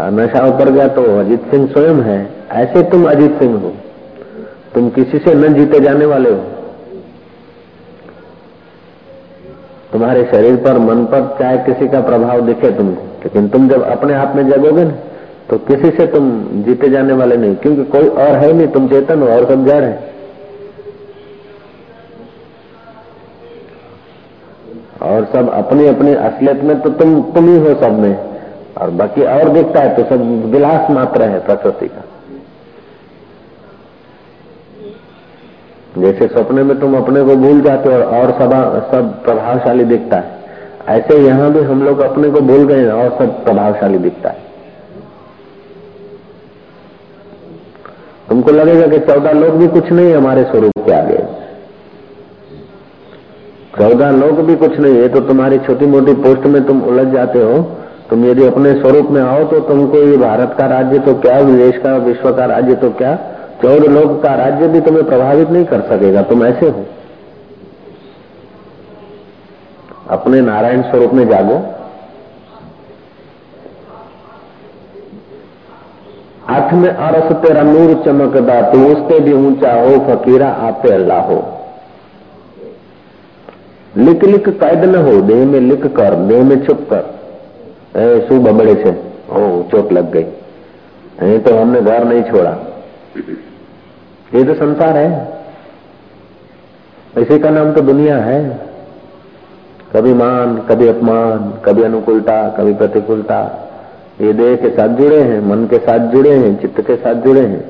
नशा 0.00 0.46
उतर 0.46 0.70
गया 0.70 0.88
तो 0.88 1.20
अजीत 1.20 1.50
सिंह 1.50 1.66
स्वयं 1.66 1.94
है। 1.94 2.41
ऐसे 2.52 2.82
तुम 2.90 3.04
अजीत 3.10 3.38
सिंह 3.38 3.58
हो। 3.58 3.72
तुम 4.74 4.88
किसी 4.90 5.18
से 5.18 5.34
न 5.34 5.52
जीते 5.54 5.80
जाने 5.80 6.06
वाले 6.06 6.30
हो। 6.30 6.40
तुम्हारे 9.92 10.24
शरीर 10.24 10.56
पर, 10.56 10.78
मन 10.80 11.04
पर 11.04 11.24
चाहे 11.38 11.56
किसी 11.64 11.88
का 11.88 12.00
प्रभाव 12.02 12.40
दिखे 12.40 12.70
तुमको, 12.72 13.02
लेकिन 13.24 13.48
तुम 13.48 13.68
जब 13.68 13.82
अपने 13.86 14.14
आप 14.14 14.36
में 14.36 14.48
जगोगे 14.50 14.84
ना 14.84 14.94
तो 15.50 15.56
किसी 15.60 15.90
से 15.90 16.06
तुम 16.06 16.30
जीते 16.64 16.88
जाने 16.88 17.12
वाले 17.14 17.36
नहीं, 17.36 17.54
क्योंकि 17.56 17.84
कोई 17.86 18.08
और 18.08 18.34
है 18.34 18.52
नहीं, 18.52 18.68
तुम 18.68 18.88
चेतन 18.88 19.22
हो, 19.22 19.28
और 19.28 19.44
सब 19.46 19.66
जड़ 19.66 19.82
है। 19.84 20.12
और 25.02 25.24
सब 25.32 25.50
अपनी 25.54 25.86
अपनी 25.86 26.14
असलियत 26.16 26.62
में 26.62 26.80
तो 26.80 26.90
तुम 26.92 27.20
तुम 27.34 27.48
ही 27.48 27.58
हो 27.58 27.74
सब 27.80 27.98
में, 27.98 28.16
और 28.76 28.90
बाकी 28.92 29.22
और 29.24 29.48
दिखता 29.48 29.80
है 29.80 29.94
तो 29.96 30.02
सब 30.06 30.24
विलास 30.52 30.90
मात्र 30.90 31.22
है 31.24 31.44
प्रकृति 31.46 31.88
का। 31.88 32.04
जैसे 35.98 36.26
सपने 36.28 36.62
में 36.62 36.78
तुम 36.80 36.96
अपने 36.96 37.22
को 37.22 37.34
भूल 37.36 37.60
जाते 37.60 37.88
हो 37.88 38.02
और 38.18 38.30
सब 38.32 38.52
सब 38.92 39.10
प्रभावशाली 39.24 39.84
दिखता 39.86 40.16
है। 40.16 40.40
ऐसे 40.90 41.18
यहाँ 41.18 41.50
भी 41.52 41.60
हम 41.62 41.82
लोग 41.82 42.00
अपने 42.00 42.30
को 42.30 42.40
भूल 42.42 42.64
गए 42.66 42.86
और 42.92 43.10
सब 43.18 43.44
प्रभावशाली 43.44 43.98
दिखता 43.98 44.30
है। 44.30 44.50
तुमको 48.28 48.52
लगेगा 48.52 48.86
कि 48.86 48.98
चौदह 49.06 49.32
लोग 49.32 49.56
भी 49.56 49.68
कुछ 49.68 49.90
नहीं 49.92 50.14
हमारे 50.14 50.44
स्वरूप 50.44 50.86
के 50.86 50.92
आगे। 50.92 51.18
चौदह 53.78 54.10
लोग 54.12 54.40
भी 54.46 54.56
कुछ 54.56 54.78
नहीं 54.78 54.96
है 54.96 55.08
तो 55.08 55.20
तुम्हारी 55.20 55.58
छोटी 55.58 55.86
मोटी 55.86 56.14
पोस्ट 56.22 56.46
में 56.46 56.64
तुम 56.66 56.82
उलझ 56.84 57.06
जाते 57.08 57.42
हो। 57.42 57.60
तुम 58.10 58.24
यदि 58.26 58.46
अपने 58.46 58.72
स्वरूप 58.74 59.10
में 59.10 59.20
आओ 59.22 59.44
तो 59.44 59.60
तुमको 59.68 59.98
ये 59.98 60.16
भारत 60.18 60.54
का 60.58 60.66
राज्य 60.68 60.98
तो 61.00 61.14
क्या, 61.16 61.38
विदेश 61.40 61.78
का, 61.78 61.96
विश्व 61.98 62.32
का 62.32 62.44
राज्य 62.46 62.74
तो 62.74 62.90
क्या 62.92 63.14
चौदह 63.62 63.86
लोग 63.86 64.22
का 64.22 64.34
राज्य 64.34 64.68
भी 64.68 64.80
तुम्हें 64.80 65.04
प्रभावित 65.04 65.50
नहीं 65.50 65.64
कर 65.64 65.80
सकेगा, 65.80 66.22
तुम 66.22 66.44
ऐसे 66.44 66.68
हो। 66.68 66.84
अपने 70.10 70.40
नारायण 70.40 70.82
स्वरूप 70.82 71.12
में 71.12 71.28
जागो। 71.28 71.54
हाथ 76.46 76.72
में 76.72 76.88
अरस 76.88 77.32
तेरा 77.32 77.62
नूर 77.62 78.02
चमकदा, 78.04 78.62
तू 78.62 78.86
उससे 78.86 79.20
भी 79.20 79.32
ऊँचा 79.32 79.72
हो, 79.72 79.98
फकीरा 79.98 80.48
आपे 80.48 80.90
अल्लाह 80.90 81.20
हो। 81.20 81.58
लिख 83.96 84.24
लिख 84.24 84.48
कैद 84.48 84.84
न 84.84 84.94
हो, 84.94 85.20
देह 85.20 85.46
में 85.46 85.60
लिख 85.60 85.86
कर, 85.86 86.14
देह 86.14 86.44
में 86.44 86.66
छुप 86.66 86.86
कर। 86.92 87.20
ए 88.00 88.28
बबड़े 88.32 88.74
से। 88.74 89.12
ओ, 89.32 89.62
चोट 89.62 89.92
लग 89.92 90.12
गई। 90.12 90.24
नहीं 91.22 91.38
तो 91.38 91.58
हमने 91.58 91.80
घर 91.80 92.04
नहीं 92.04 92.22
छोड़ा। 92.22 92.58
ये 94.32 94.42
तो 94.44 94.54
संसार 94.56 94.96
है, 94.96 95.08
इसी 97.18 97.38
का 97.38 97.50
नाम 97.50 97.72
तो 97.72 97.80
दुनिया 97.82 98.16
है। 98.18 98.38
कभी 99.92 100.12
मान, 100.14 100.56
कभी 100.68 100.86
अपमान, 100.88 101.50
कभी 101.64 101.82
अनुकूलता, 101.82 102.36
कभी 102.50 102.74
प्रतिकूलता। 102.74 103.40
ये 104.20 104.32
देह 104.32 104.54
के 104.56 104.70
साथ 104.70 104.96
जुड़े 104.96 105.20
हैं, 105.22 105.40
मन 105.46 105.66
के 105.66 105.78
साथ 105.78 106.08
जुड़े 106.10 106.32
हैं, 106.32 106.56
चित्त 106.60 106.80
के 106.86 106.96
साथ 106.96 107.14
जुड़े 107.24 107.40
हैं। 107.42 107.60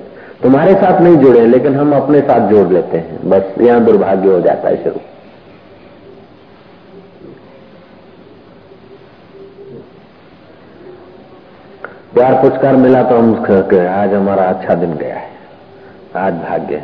तुम्हारे 0.42 0.75
साथ 0.75 1.00
नहीं 1.00 1.16
जुड़े 1.16 1.47
लेकिन 1.47 1.75
हम 1.76 1.92
अपने 1.95 2.21
साथ 2.21 2.49
जोड़ 2.50 2.66
लेते 2.69 2.99
हैं। 2.99 3.28
बस 3.31 3.61
यहाँ 3.61 3.85
दुर्भाग्य 3.85 4.28
हो 4.28 4.40
जाता 4.40 4.69
है 4.69 4.83
शुरू। 4.85 5.00
प्यार 12.14 12.40
पुरस्कार 12.42 12.76
मिला 12.76 13.02
तो 13.02 13.16
हम 13.16 13.35
आज 13.75 14.14
हमारा 14.14 14.45
अच्छा 14.45 14.75
दिन 14.76 14.95
गया 14.95 15.16
है। 15.16 15.31
आज 16.16 16.35
भाग्य 16.35 16.83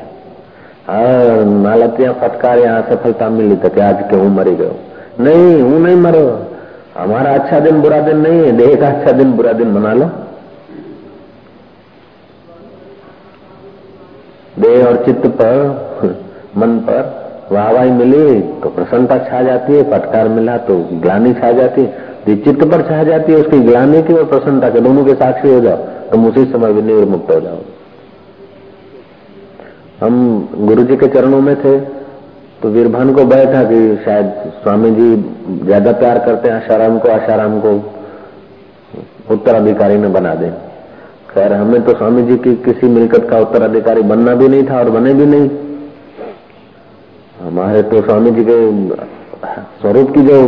और 0.90 1.44
नालतिया 1.44 2.12
फटकार 2.20 2.58
यहाँ 2.58 2.82
सफलता 2.82 3.28
मिली 3.30 3.56
तो 3.56 3.68
आज 3.82 4.02
क्यों 4.10 4.28
मरी 4.30 4.54
गयो 4.56 4.76
नहीं, 5.20 5.60
हूँ 5.62 5.80
नहीं 5.80 5.96
मरो। 5.96 6.26
हमारा 6.96 7.32
अच्छा 7.34 7.58
दिन 7.60 7.80
बुरा 7.82 8.00
दिन 8.00 8.16
नहीं 8.18 8.40
है। 8.42 8.52
देह 8.52 8.74
का 8.80 8.88
अच्छा 8.88 9.12
दिन 9.12 9.32
बुरा 9.32 9.52
दिन 9.52 9.68
मना 9.68 9.92
लो। 9.94 10.06
देह 14.58 14.86
और 14.86 14.96
चित्त 15.04 15.26
पर, 15.40 15.54
मन 16.56 16.78
पर 16.88 17.02
वाहवाही 17.52 17.90
मिली 17.92 18.40
तो 18.62 18.70
प्रसन्नता 18.70 19.18
छा 19.24 19.42
जाती 19.42 19.72
है, 19.72 19.82
फटकार 19.90 20.28
मिला 20.30 20.56
तो 20.66 20.78
ग्लानी 21.02 21.32
छा 21.34 21.52
जाती 21.52 21.82
है। 21.82 22.06
जो 22.26 22.36
चित्त 22.44 22.64
पर 22.64 22.82
छा 22.82 23.02
जाती 23.04 23.32
है, 23.32 23.38
उसकी 23.38 23.58
ग्लानी 23.60 24.02
की 24.02 24.14
और 24.14 24.24
प्रसन्नता 24.26 24.68
के 24.70 24.80
दोनों 24.80 25.04
के 25.04 25.14
साक्षी 25.16 25.48
हो 25.48 25.60
जाओ, 25.60 25.76
तुम 26.10 26.26
उसी 26.28 26.44
समय 26.52 26.72
विनिर् 26.72 27.08
मुक्त 27.08 27.34
हो 27.34 27.40
जाओ। 27.40 27.58
हम 29.98 30.16
गुरु 30.58 30.82
जी 30.84 30.96
के 30.96 31.06
चरणों 31.08 31.40
में 31.40 31.54
थे 31.56 31.78
तो 32.60 32.68
वीरभान 32.70 33.12
को 33.14 33.24
भय 33.24 33.44
था 33.46 33.62
कि 33.64 33.78
शायद 34.04 34.26
स्वामी 34.62 34.90
जी 34.90 35.08
ज़्यादा 35.64 35.92
प्यार 35.94 36.18
करते 36.18 36.48
हैं 36.48 36.54
आशाराम 36.56 36.98
को 36.98 37.08
आशाराम 37.10 37.58
को 37.60 37.72
उत्तराधिकारी 39.30 39.96
ने 39.98 40.08
बना 40.10 40.34
दे। 40.34 40.50
खैर, 41.30 41.52
हमें 41.52 41.82
तो 41.84 41.92
स्वामी 41.92 42.22
जी 42.22 42.36
की 42.38 42.54
किसी 42.64 42.86
मिलकत 42.88 43.26
का 43.30 43.38
उत्तराधिकारी 43.40 44.02
बनना 44.04 44.34
भी 44.34 44.48
नहीं 44.48 44.64
था 44.66 44.78
और 44.78 44.90
बने 44.90 45.14
भी 45.14 45.26
नहीं। 45.26 45.48
हमारे 47.40 47.82
तो 47.84 48.02
स्वामी 48.02 48.30
जी 48.30 48.44
के 48.44 48.56
स्वरूप 49.80 50.14
की 50.14 50.22
जो 50.22 50.40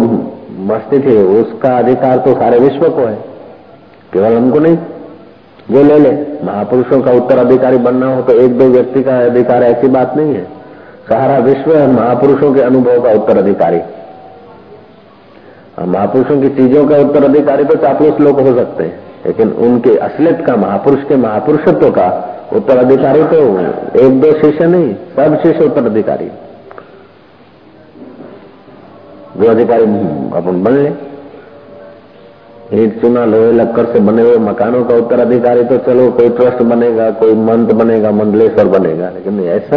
मस्ती 0.67 0.99
थी, 1.01 1.17
उसका 1.35 1.77
अधिकार 1.79 2.19
तो 2.19 2.35
सारे 2.35 2.59
विश्व 2.61 2.89
को 2.89 3.03
है, 3.03 3.15
केवल 4.13 4.37
हमको 4.37 4.59
नहीं। 4.59 4.77
जो 5.71 5.83
ले 5.85 5.99
ले। 5.99 6.11
महापुरुषों 6.45 7.01
का 7.01 7.13
उत्तराधिकारी 7.15 7.77
बनना 7.81 8.07
हो 8.07 8.23
तो 8.23 8.33
एक 8.41 8.59
दो 8.59 8.69
व्यक्ति 8.69 9.03
का 9.03 9.19
अधिकार 9.23 9.63
ऐसी 9.65 9.89
बात 9.91 10.17
नहीं 10.17 10.35
है। 10.35 10.45
सारा 11.07 11.39
विश्व 11.41 11.75
है 11.77 11.87
महापुरुषों 11.93 12.53
के 12.55 12.61
अनुभव 12.63 13.03
का 13.03 13.13
उत्तराधिकारी। 13.15 13.81
महापुरुषों 15.87 16.41
की 16.43 16.49
चीज़ों 16.57 16.87
का 16.87 16.97
उत्तराधिकारी 16.99 17.65
तो 17.65 17.75
चापलूस 17.77 18.21
लोग 18.21 18.41
हो 18.41 18.57
सकते 18.57 18.85
हैं, 18.85 18.99
लेकिन 19.27 19.51
उनके 19.61 19.97
असलियत 19.99 20.45
का 20.47 20.57
महापुरुष 20.57 21.05
के 21.05 21.17
महापुरुषत्व 21.19 21.91
का 21.91 22.09
उत्तराधिकारी 22.53 23.23
तो 23.25 23.41
एक 24.01 24.21
दो 24.21 24.33
शिष्य 24.35 24.67
नहीं, 24.67 24.95
सब 25.17 25.37
शिष्य 25.43 25.65
उत्तराधिकारी। 25.65 26.31
जो 29.37 29.51
अधिकारी 29.51 29.85
अपन 30.37 30.63
बन 30.65 30.73
ले। 30.75 30.91
ईट 32.73 33.01
चुना, 33.01 33.25
लोहे 33.25 33.53
लक्कर 33.53 33.85
से 33.93 34.01
बने 34.01 34.23
हुए 34.23 34.37
मकानों 34.41 34.83
का 34.85 34.97
उत्तराधिकारी 34.97 35.65
तो 35.65 35.77
चलो, 35.87 36.11
कोई 36.11 36.29
ट्रस्ट 36.31 36.63
बनेगा, 36.65 37.11
कोई 37.13 37.35
मंत्र 37.37 37.75
बनेगा, 37.75 38.11
मंडलेश्वर 38.13 38.69
बनेगा, 38.69 39.11
लेकिन 39.11 39.41
ऐसा 39.51 39.77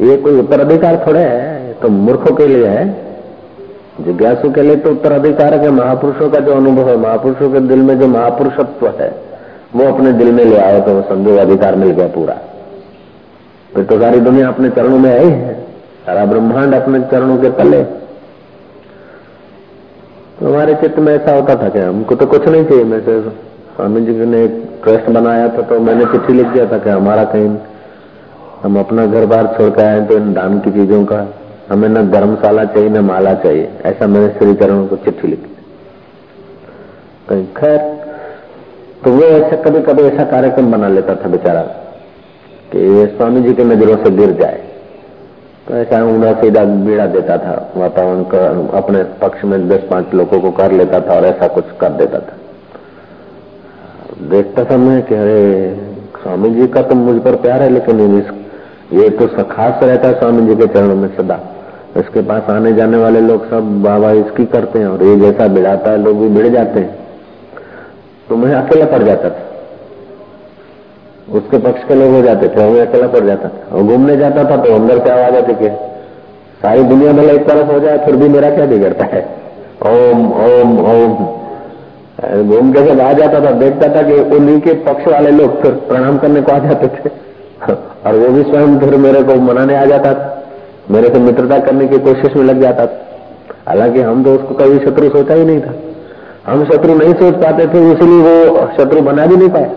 ये 0.00 0.16
कोई 0.16 0.38
उत्तराधिकार 0.38 1.04
थोड़े 1.06 1.20
है 1.20 1.72
तो 1.72 1.88
मूर्खों 1.88 2.34
के 2.36 2.46
लिए 2.46 2.66
है। 2.66 2.84
जिज्ञासु 4.00 4.50
के 4.50 4.62
लिए 4.62 4.76
तो 4.76 4.90
उत्तराधिकार 4.90 5.58
के 5.58 5.70
महापुरुषों 5.70 6.30
का 6.30 6.40
जो 6.40 6.54
अनुभव 6.54 6.88
है, 6.88 6.96
महापुरुषों 6.98 7.50
के 7.52 7.60
दिल 7.68 7.78
में 7.78 7.98
जो 8.00 8.06
महापुरुषत्व 8.08 8.86
है, 9.00 9.12
वो 9.76 9.84
अपने 9.86 10.12
दिल 10.12 10.32
में 10.32 10.44
ले 10.44 10.56
आए 10.58 10.80
तो 10.80 11.00
समझो 11.08 11.36
अधिकार 11.36 11.76
मिल 11.76 11.90
गया 11.90 12.06
पूरा। 12.08 12.36
फिर 13.72 13.84
तो 13.84 14.00
सारी 14.00 14.20
दुनिया 14.20 14.48
अपने 14.48 14.68
चरणों 14.70 14.98
में 14.98 15.10
आई 15.12 15.28
है, 15.28 15.54
सारा 16.06 16.24
ब्रह्मांड 16.24 16.74
अपने 16.74 17.00
चरणों 17.10 17.36
के 17.38 17.50
तले। 17.58 17.82
हमारे 20.40 20.74
चित्त 20.74 20.98
में 20.98 21.12
ऐसा 21.14 21.34
होता 21.34 21.54
था 21.62 21.68
कि 21.68 21.78
हमको 21.78 22.14
तो 22.16 22.26
कुछ 22.26 22.46
नहीं 22.48 22.64
चाहिए, 22.64 22.84
मैं 22.84 23.00
स्वामी 23.00 24.00
जी 24.00 24.12
ने 24.26 24.44
एक 24.44 24.54
ट्रस्ट 24.84 25.10
बनाया 25.10 25.48
था 25.48 25.62
तो 25.62 25.80
मैंने 25.80 26.04
चिट्ठी 26.12 26.32
लिख 26.32 26.46
दिया 26.46 26.64
था 26.66 26.78
कि 26.78 26.90
हमारा 26.90 27.24
कहीं 27.32 27.48
हम 28.62 28.78
अपना 28.78 29.04
घर 29.06 29.26
बार 29.26 29.46
छोड़ 29.58 29.68
के 29.70 29.82
आए 29.82 30.00
तो 30.06 30.16
इन 30.16 30.32
दान 30.32 30.58
की 30.60 30.70
चीज़ों 30.70 31.04
का, 31.04 31.20
हमें 31.70 31.88
न 31.88 32.10
धर्मशाला 32.10 32.64
चाहिए, 32.66 32.88
न 32.88 33.00
माला 33.04 33.34
चाहिए। 33.36 33.68
ऐसा 33.84 34.06
मैंने 34.06 34.28
श्री 34.38 34.54
चरणों 34.54 34.86
को 34.86 34.96
चिट्ठी 35.04 35.28
लिखी 35.28 35.54
कहीं 37.28 37.46
खैर 37.56 37.78
तो 39.04 39.10
वो 39.10 39.22
ऐसा 39.24 39.56
कभी 39.62 39.80
कभी 39.82 40.02
ऐसा 40.04 40.24
कार्यक्रम 40.30 40.72
बना 40.72 40.88
लेता 40.88 41.14
था 41.14 41.28
बेचारा 41.28 41.62
कि 42.72 43.06
स्वामी 43.16 43.42
जी 43.42 43.54
के 43.54 43.64
नज़रों 43.64 43.96
से 44.04 44.10
गिर 44.16 44.32
जाए। 44.40 44.68
तो 45.70 45.76
ऐसा 45.76 46.02
ऊना 46.04 46.32
सीधा 46.32 46.62
बीड़ा 46.84 47.04
देता 47.06 47.36
था। 47.38 47.50
वातावरण 47.76 48.22
का 48.30 48.38
अपने 48.78 49.02
पक्ष 49.20 49.42
में 49.44 49.68
दस 49.68 49.82
पाँच 49.90 50.14
लोगों 50.14 50.40
को 50.40 50.50
कर 50.52 50.72
लेता 50.72 51.00
था 51.00 51.14
और 51.14 51.24
ऐसा 51.26 51.48
कुछ 51.48 51.64
कर 51.80 51.92
देता 51.98 52.18
था। 52.20 52.34
देखता 54.30 54.64
था 54.64 54.76
मैं 54.76 55.02
कि 55.02 55.14
अरे 55.14 55.44
स्वामी 56.22 56.50
जी 56.50 56.66
का 56.66 56.82
तो 56.82 56.94
मुझ 56.94 57.14
पर 57.22 57.36
प्यार 57.36 57.62
है, 57.62 57.68
लेकिन 57.68 58.00
ये 58.92 59.08
तो 59.10 59.26
खास 59.44 59.82
रहता 59.84 60.08
है 60.08 60.18
स्वामी 60.18 60.46
जी 60.46 60.56
के 60.56 60.66
चरणों 60.66 60.96
में 60.96 61.08
सदा। 61.16 61.38
इसके 61.96 62.20
पास 62.22 62.50
आने 62.50 62.72
जाने 62.72 62.96
वाले 62.96 63.20
लोग 63.20 63.48
सब 63.50 63.70
बाबा 63.82 64.10
इसकी 64.18 64.44
करते 64.48 64.78
हैं 64.78 64.86
और 64.86 65.02
ये 65.02 65.16
जैसा 65.20 65.46
बिड़ाता 65.48 65.90
है, 65.90 66.02
लोग 66.02 66.20
भी 66.20 66.28
बिड़ 66.34 66.48
जाते 66.48 66.80
हैं। 66.80 66.98
तो 68.28 68.36
मैं 68.36 68.54
अकेला 68.54 68.86
पड़ 68.86 69.02
जाता 69.02 69.30
था। 69.30 69.49
उसके 71.32 71.58
पक्ष 71.58 71.82
के 71.84 71.94
लोग 71.94 72.14
हो 72.14 72.22
जाते 72.22 72.48
थे 72.48 72.62
हमें 72.62 72.80
अकेला 72.80 73.06
पड़ 73.06 73.24
जाता 73.24 73.48
था। 73.48 73.76
और 73.76 73.82
घूमने 73.82 74.16
जाता 74.16 74.44
था 74.44 74.56
तो 74.56 74.74
अंदर 74.74 74.98
क्या 74.98 75.14
आवाज़ 75.14 75.34
आती 75.34 75.54
कि 75.54 75.68
सारी 76.62 76.82
दुनिया 76.82 77.12
भले 77.12 77.32
एक 77.32 77.46
तरफ़ 77.48 77.72
हो 77.72 77.80
जाए, 77.80 77.98
फिर 77.98 78.16
भी 78.16 78.28
मेरा 78.28 78.50
क्या 78.50 78.66
बिगड़ता 78.66 79.04
है? 79.04 79.28
ओम 79.86 80.32
ओम 80.32 80.78
ओम। 80.86 81.14
घूम 82.48 82.72
के 82.72 82.82
जब 82.82 83.00
आ 83.00 83.12
जाता 83.12 83.40
था, 83.40 83.50
देखता 83.50 83.88
था 83.96 84.02
कि 84.02 84.14
उन्हीं 84.36 84.60
के 84.60 84.72
पक्ष 84.72 85.06
वाले 85.08 85.30
लोग 85.30 85.62
फिर 85.62 85.72
प्रणाम 85.72 86.18
करने 86.18 86.40
को 86.40 86.52
आ 86.52 86.58
जाते 86.58 86.86
थे। 86.86 87.10
और 88.06 88.16
वो 88.16 88.28
भी 88.28 88.42
स्वयं 88.42 88.78
फिर 88.78 88.96
मेरे 88.96 89.22
को 89.22 89.34
मनाने 89.34 89.76
आ 89.76 89.84
जाता 89.84 90.12
था। 90.14 90.44
मेरे 90.90 91.08
से 91.08 91.18
मित्रता 91.18 91.58
करने 91.58 91.86
की 91.88 91.98
कोशिश 91.98 92.36
में 92.36 92.44
लग 92.44 92.60
जाता 92.60 92.86
था। 92.86 93.00
हालाँकि 93.68 94.00
हम 94.00 94.24
तो 94.24 94.34
उसको 94.34 94.54
कभी 94.54 94.78
शत्रु 94.78 95.08
सोचा 95.08 95.34
ही 95.34 95.44
नहीं 95.44 95.60
था। 95.60 95.74
हम 96.46 96.64
शत्रु 96.64 96.94
नहीं 96.94 97.14
सोच 97.14 97.34
पाते 97.34 97.66
थे, 97.66 97.92
इसलिए 97.92 98.48
वो 98.48 98.68
शत्रु 98.76 99.00
बना 99.00 99.26
भी 99.26 99.36
नहीं 99.36 99.48
पाया। 99.48 99.70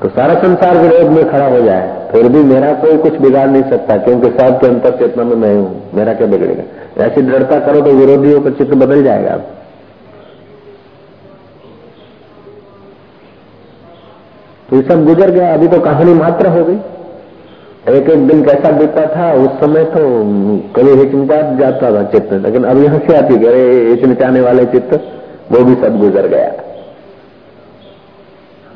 तो 0.00 0.08
सारा 0.10 0.34
संसार 0.40 0.76
विरोध 0.78 1.10
में 1.12 1.30
खड़ा 1.30 1.46
हो 1.46 1.60
जाए, 1.62 1.88
फिर 2.12 2.28
भी 2.28 2.42
मेरा 2.44 2.72
कोई 2.82 2.96
कुछ 2.98 3.16
बिगाड़ 3.20 3.48
नहीं 3.48 3.62
सकता, 3.70 3.96
क्योंकि 3.98 4.28
सबके 4.30 4.66
अंतर 4.66 4.96
चेतना 4.98 5.24
में 5.24 5.34
मैं 5.36 5.54
हूँ, 5.54 5.90
मेरा 5.94 6.12
क्या 6.14 6.26
बिगड़ेगा? 6.26 6.62
ऐसी 7.04 7.22
दृढ़ता 7.22 7.58
करो 7.66 7.80
तो 7.80 7.92
विरोधियों 7.96 8.40
का 8.40 8.50
चित्र 8.52 8.74
बदल 8.76 9.02
जाएगा। 9.04 9.36
तो 14.68 14.76
ये 14.76 14.82
सब 14.82 15.04
गुजर 15.04 15.30
गया, 15.30 15.52
अभी 15.54 15.68
तो 15.68 15.80
कहानी 15.80 16.14
मात्र 16.14 16.48
हो 16.48 16.64
गई। 16.64 16.78
एक 17.90 18.08
एक 18.10 18.26
दिन 18.26 18.42
कैसा 18.44 18.70
बीतता 18.70 19.06
था, 19.14 19.32
उस 19.34 19.60
समय 19.60 19.84
तो 19.92 20.00
कभी 20.74 20.90
हिचमिचा 20.94 21.40
जाता 21.58 21.92
था 21.92 22.02
चित्त 22.10 22.32
लेकिन 22.42 22.64
अब 22.64 22.82
यहाँ 22.84 22.98
से 23.06 23.16
आती 23.16 23.44
अरे 23.46 23.62
हिचमिचाने 23.84 24.40
वाले 24.40 24.64
चित्त 24.72 25.00
वो 25.52 25.64
भी 25.64 25.74
सब 25.82 25.98
गुजर 26.00 26.26
गया। 26.28 26.50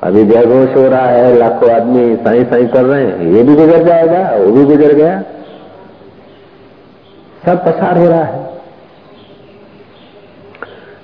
अभी 0.04 0.24
जयघोष 0.24 0.76
हो 0.76 0.88
रहा 0.88 1.06
है, 1.06 1.36
लाखों 1.36 1.70
आदमी 1.70 2.16
साई 2.16 2.44
साई 2.44 2.66
कर 2.66 2.84
रहे 2.84 3.04
हैं, 3.04 3.32
ये 3.32 3.42
भी 3.42 3.54
गुजर 3.54 3.84
जाएगा, 3.84 4.36
वो 4.36 4.52
भी 4.52 4.64
गुजर 4.64 4.92
गया। 4.94 5.22
सब 7.46 7.64
पसार 7.64 7.98
हो 7.98 8.08
रहा 8.08 8.24
है। 8.24 8.42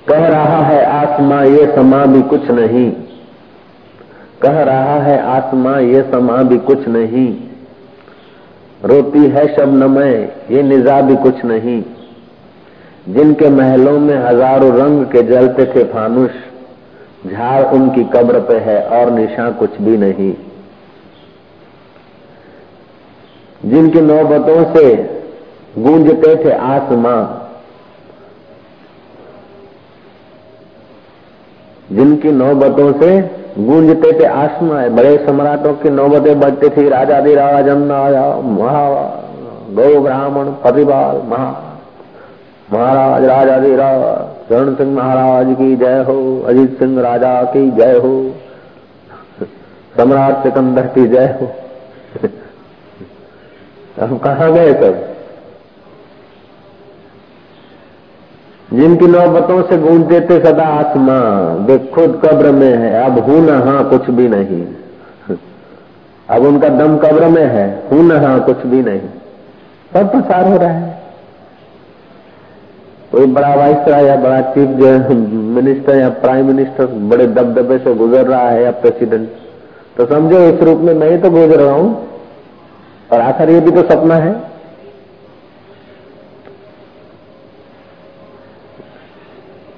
कह 0.09 0.26
रहा 0.26 0.62
है 0.62 0.85
आसमां 0.85 1.47
ये 1.47 1.66
समा 1.76 2.04
भी 2.07 2.23
कुछ 2.23 2.50
नहीं। 2.50 2.90
कह 4.42 4.62
रहा 4.62 4.99
है 5.02 5.23
आसमां 5.23 5.80
ये 5.80 6.02
समा 6.02 6.37
भी 6.42 6.59
कुछ 6.59 6.88
नहीं। 6.88 7.28
रोती 8.85 9.26
है 9.26 9.47
शबनमय 9.57 10.33
ये 10.50 10.62
निजा 10.62 11.00
भी 11.00 11.16
कुछ 11.16 11.45
नहीं। 11.45 11.83
जिनके 13.09 13.49
महलों 13.49 13.99
में 13.99 14.16
हज़ारों 14.16 14.73
रंग 14.76 15.04
के 15.04 15.23
जलते 15.23 15.64
थे 15.66 15.85
फानुष 15.85 16.30
झाड़ 17.27 17.65
उनकी 17.75 18.05
कब्र 18.12 18.41
पे 18.41 18.55
है 18.61 18.83
और 18.91 19.11
निशा 19.11 19.50
कुछ 19.53 19.81
भी 19.81 19.97
नहीं। 19.97 20.33
जिनकी 23.65 24.00
नौबतों 24.00 24.62
से 24.75 24.85
गूंजते 25.79 26.35
थे 26.45 26.53
आसमां, 26.53 27.19
जिनकी 31.91 32.33
नौबतों 32.33 32.93
से 32.93 33.11
गूंजते 33.59 34.12
थे 34.21 34.25
आसमां, 34.25 34.89
बड़े 34.97 35.17
सम्राटों 35.27 35.75
की 35.75 35.91
नौबतें 35.91 36.41
बढ़ती 36.41 36.69
थी, 36.71 36.89
राजा 36.89 37.19
राज 37.19 37.69
आया 37.69 38.27
महा, 38.50 38.89
गौ 39.71 40.00
ब्राह्मण 40.00 40.50
परिवार 40.62 41.23
महा, 41.29 41.50
महाराज, 42.73 43.25
राजा 43.25 43.57
राज 43.77 44.39
चरण 44.50 44.75
सिंह 44.75 44.92
महाराज 44.95 45.47
की 45.59 45.75
जय 45.76 46.02
हो, 46.02 46.14
अजीत 46.49 46.78
सिंह 46.78 47.00
राजा 47.00 47.42
की 47.52 47.71
जय 47.71 47.99
हो, 47.99 48.12
सम्राट 49.97 50.42
सिकंदर 50.42 50.87
की 50.87 51.07
जय 51.09 51.26
हो। 51.40 51.50
हम 54.00 54.16
कहा 54.19 54.49
गए 54.50 54.73
सब 54.75 54.99
जिनकी 58.69 59.07
नौबतों 59.07 59.62
से 59.62 59.78
गूंज 59.78 60.02
देते 60.07 60.38
सदा 60.40 60.66
आत्मा 60.75 61.19
वे 61.66 61.78
खुद 61.95 62.21
कब्र 62.25 62.52
में 62.52 62.75
है, 62.75 62.92
अब 63.04 63.19
हूँ 63.21 63.40
न 63.40 63.62
हाँ 63.62 63.88
कुछ 63.90 64.11
भी 64.11 64.28
नहीं। 64.28 64.62
अब 66.28 66.47
उनका 66.47 66.69
दम 66.69 66.97
कब्र 66.99 67.28
में 67.28 67.45
है, 67.47 67.66
हूँ 67.92 68.02
न 68.04 68.25
हाँ 68.25 68.38
कुछ 68.45 68.66
भी 68.66 68.83
नहीं। 68.83 69.09
सब 69.92 70.11
प्रसार 70.12 70.49
हो 70.49 70.57
रहा 70.57 70.71
है। 70.71 71.00
कोई 73.12 73.26
बड़ा 73.29 73.55
वाइसराय 73.55 74.05
या 74.07 74.17
बड़ा 74.17 74.40
चीफ 74.52 74.69
मिनिस्टर 75.55 75.97
या 75.97 76.09
प्राइम 76.19 76.47
मिनिस्टर 76.47 76.87
बड़े 77.11 77.26
दबदबे 77.29 77.79
से 77.79 77.95
गुजर 77.95 78.26
रहा 78.26 78.49
है 78.49 78.62
या 78.64 78.71
प्रेसिडेंट 78.83 79.29
तो 79.97 80.05
समझो, 80.07 80.38
इस 80.49 80.62
रूप 80.62 80.81
में 80.81 80.95
मैं 80.95 81.11
ही 81.11 81.17
तो 81.19 81.31
गुजर 81.31 81.61
रहा 81.61 81.73
हूँ। 81.73 82.09
और 83.11 83.21
आखिर 83.21 83.50
ये 83.50 83.61
भी 83.61 83.71
तो 83.71 83.83
सपना 83.85 84.14
है। 84.17 84.33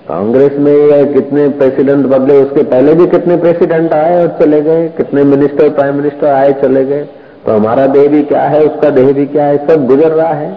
कांग्रेस 0.09 0.59
में 0.59 1.13
कितने 1.15 1.49
प्रेसिडेंट 1.51 2.07
बदले, 2.07 2.41
उसके 2.43 2.63
पहले 2.65 2.95
भी 2.95 3.07
कितने 3.07 3.37
प्रेसिडेंट 3.37 3.93
आए 3.93 4.21
और 4.23 4.29
चले 4.41 4.61
गए, 4.63 4.89
कितने 4.97 5.25
मिनिस्टर 5.25 5.71
प्राइम 5.71 5.97
मिनिस्टर 5.97 6.27
आए, 6.27 6.53
चले 6.63 6.85
गए। 6.85 7.05
तो 7.47 7.53
हमारा 7.53 7.87
देह 7.89 8.09
भी 8.09 8.23
क्या 8.25 8.43
है, 8.45 8.61
उसका 8.65 8.91
देह 8.91 9.13
भी 9.13 9.27
क्या 9.29 9.45
है, 9.45 9.67
सब 9.67 9.87
गुजर 9.87 10.13
रहा 10.13 10.33
है। 10.35 10.53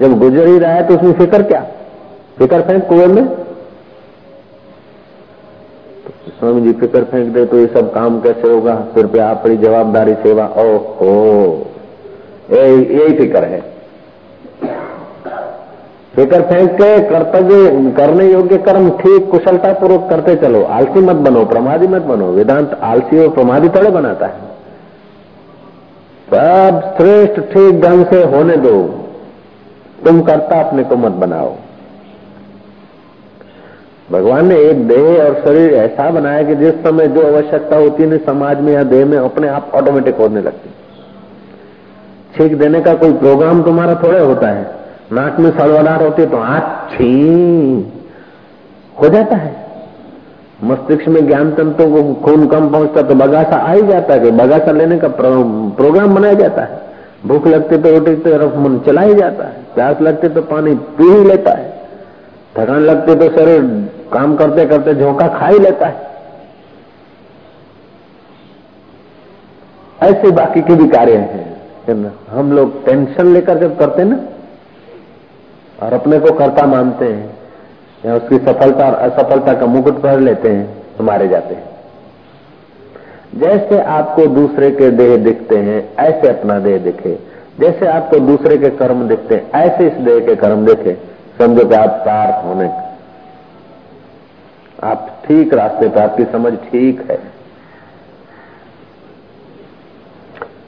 जब 0.00 0.18
गुजर 0.18 0.46
ही 0.46 0.58
रहा 0.58 0.72
है 0.72 0.86
तो 0.88 0.94
उसमें 0.94 1.12
फ़िक्र 1.14 1.42
क्या? 1.42 1.66
फ़िक्र 2.36 2.60
फेंक 2.62 2.86
कुएँ 2.88 3.06
में? 3.06 3.26
तो 6.04 6.30
स्वामी 6.30 6.60
जी 6.60 6.72
फ़िक्र 6.80 7.02
फेंक 7.04 7.32
दे 7.34 7.44
तो 7.46 7.58
ये 7.58 7.66
सब 7.74 7.92
काम 7.94 8.20
कैसे 8.20 8.50
होगा? 8.50 8.74
फिर 8.94 9.06
पे 9.06 9.18
आप 9.20 9.42
बड़ी 9.44 9.56
जवाबदारी 9.58 10.14
सेवा, 10.22 10.46
ओहो। 10.58 11.66
यही 12.50 13.16
फ़िक्र 13.18 13.44
है 13.44 13.60
फ़िक्र 16.14 16.40
फेंक 16.42 16.70
के 16.72 16.98
कर्तव्य, 17.08 17.92
करने 17.96 18.24
योग्य 18.24 18.56
कर्म 18.60 18.88
ठीक 18.98 19.30
कुशलता 19.30 19.72
पूर्वक 19.72 20.08
करते 20.10 20.34
चलो। 20.36 20.62
आलसी 20.68 21.00
मत 21.00 21.16
बनो, 21.26 21.44
प्रमादी 21.44 21.86
मत 21.86 22.02
बनो। 22.02 22.30
वेदांत 22.32 22.72
आलसी 22.84 23.18
और 23.18 23.28
प्रमादी 23.34 23.68
थोड़े 23.68 23.90
बनाता 23.90 24.26
है। 24.26 24.48
सब 26.28 26.80
श्रेष्ठ 26.96 27.40
ठीक 27.52 27.80
ढंग 27.80 28.04
से 28.06 28.22
होने 28.26 28.56
दो। 28.56 28.76
तुम 30.04 30.20
करता 30.22 30.60
अपने 30.60 30.84
को 30.84 30.96
मत 30.96 31.12
बनाओ। 31.20 31.54
भगवान 34.10 34.46
ने 34.46 34.56
एक 34.60 34.86
देह 34.88 35.22
और 35.24 35.34
शरीर 35.44 35.74
ऐसा 35.74 36.10
बनाया 36.10 36.42
कि 36.42 36.54
जिस 36.54 36.74
समय 36.84 37.08
जो 37.08 37.26
आवश्यकता 37.26 37.76
होती 37.76 38.02
है 38.02 38.18
समाज 38.18 38.60
में 38.60 38.72
या 38.72 38.82
देह 38.84 39.04
में 39.06 39.16
अपने 39.18 39.48
आप 39.48 39.70
ऑटोमेटिक 39.74 40.16
होने 40.16 40.40
लगती 40.42 40.70
छीक 42.34 42.58
देने 42.58 42.80
का 42.80 42.94
कोई 42.94 43.12
प्रोग्राम 43.12 43.62
तुम्हारा 43.62 43.94
थोड़े 43.94 44.20
होता 44.20 44.48
है। 44.48 44.62
नाक 45.12 45.38
में 45.40 45.50
सड़वड़ाहट 45.50 46.02
होती 46.02 46.26
तो 46.26 46.36
आठ 46.38 46.92
छी 46.92 47.12
हो 48.96 49.08
जाता 49.08 49.36
है। 49.36 49.54
मस्तिष्क 50.64 51.08
में 51.08 51.26
ज्ञान 51.26 51.50
तंत्रों 51.52 51.90
को 51.92 52.14
खून 52.22 52.46
कम 52.46 52.68
पहुँचता 52.68 53.02
तो 53.02 53.14
बगासा 53.14 53.56
आ 53.58 53.72
ही 53.72 53.82
जाता 53.82 54.14
है 54.14 54.30
बगासा 54.38 54.72
लेने 54.72 54.98
का 54.98 55.08
प्रोग्राम 55.18 56.14
बनाया 56.14 56.34
जाता 56.34 56.62
है। 56.62 56.80
भूख 57.26 57.46
लगती 57.46 57.78
तो 57.78 57.90
रोटी 57.90 58.14
तरफ़ 58.22 58.56
मन 58.58 58.78
चला 58.86 59.00
ही 59.02 59.14
जाता 59.14 59.44
है। 59.44 59.64
प्यास 59.74 60.00
लगती 60.02 60.28
तो 60.28 60.42
पानी 60.42 60.74
पी 60.98 61.10
ही 61.10 61.24
लेता 61.24 61.50
है। 61.52 61.79
थकान 62.54 62.80
लगती 62.80 63.14
तो 63.14 63.28
शरीर 63.30 63.62
काम 64.12 64.34
करते 64.36 64.66
करते 64.66 64.94
झोंका 64.94 65.26
खा 65.30 65.46
ही 65.46 65.58
लेता 65.58 65.86
है। 65.86 66.08
ऐसे 70.02 70.30
बाकी 70.32 70.60
के 70.60 70.74
भी 70.74 70.88
कार्य 70.88 71.16
हैं 71.16 71.48
हम 72.30 72.52
लोग 72.52 72.84
टेंशन 72.84 73.26
लेकर 73.26 73.58
जब 73.58 73.78
करते 73.78 74.04
ना, 74.04 74.16
और 75.78 75.92
अपने 75.92 76.18
को 76.18 76.32
कर्ता 76.34 76.66
मानते 76.66 77.04
हैं, 77.04 77.30
या 78.04 78.14
उसकी 78.16 78.36
सफलता 78.38 78.86
और 78.86 78.94
असफलता 78.94 79.54
का 79.54 79.66
मुकुट 79.66 80.00
पहन 80.02 80.24
लेते 80.24 80.48
हैं 80.48 80.66
तो 80.96 81.04
मारे 81.04 81.28
जाते 81.28 81.54
हैं। 81.54 81.68
जैसे 83.36 83.80
आपको 83.90 84.26
दूसरे 84.28 84.70
के 84.70 84.90
देह 84.92 85.16
दिखते 85.24 85.56
हैं, 85.58 85.78
ऐसे 85.98 86.28
अपना 86.28 86.58
देह 86.58 86.78
दिखे। 86.78 87.18
जैसे 87.60 87.86
आपको 87.88 88.18
दूसरे 88.20 88.58
के 88.58 88.70
कर्म 88.76 89.06
दिखते 89.08 89.34
हैं, 89.34 89.50
ऐसे 89.52 89.86
इस 89.86 89.92
देह 90.00 90.20
के 90.26 90.34
कर्म 90.36 90.64
देखे। 90.66 90.96
समझो 91.40 91.64
कि 91.64 91.74
आप 91.74 91.90
पार 92.06 92.32
होने 92.44 92.68
आप 94.84 95.06
ठीक 95.24 95.54
रास्ते 95.54 95.88
पर 95.88 96.00
आपकी 96.00 96.24
समझ 96.24 96.52
ठीक 96.62 97.00
है। 97.10 97.16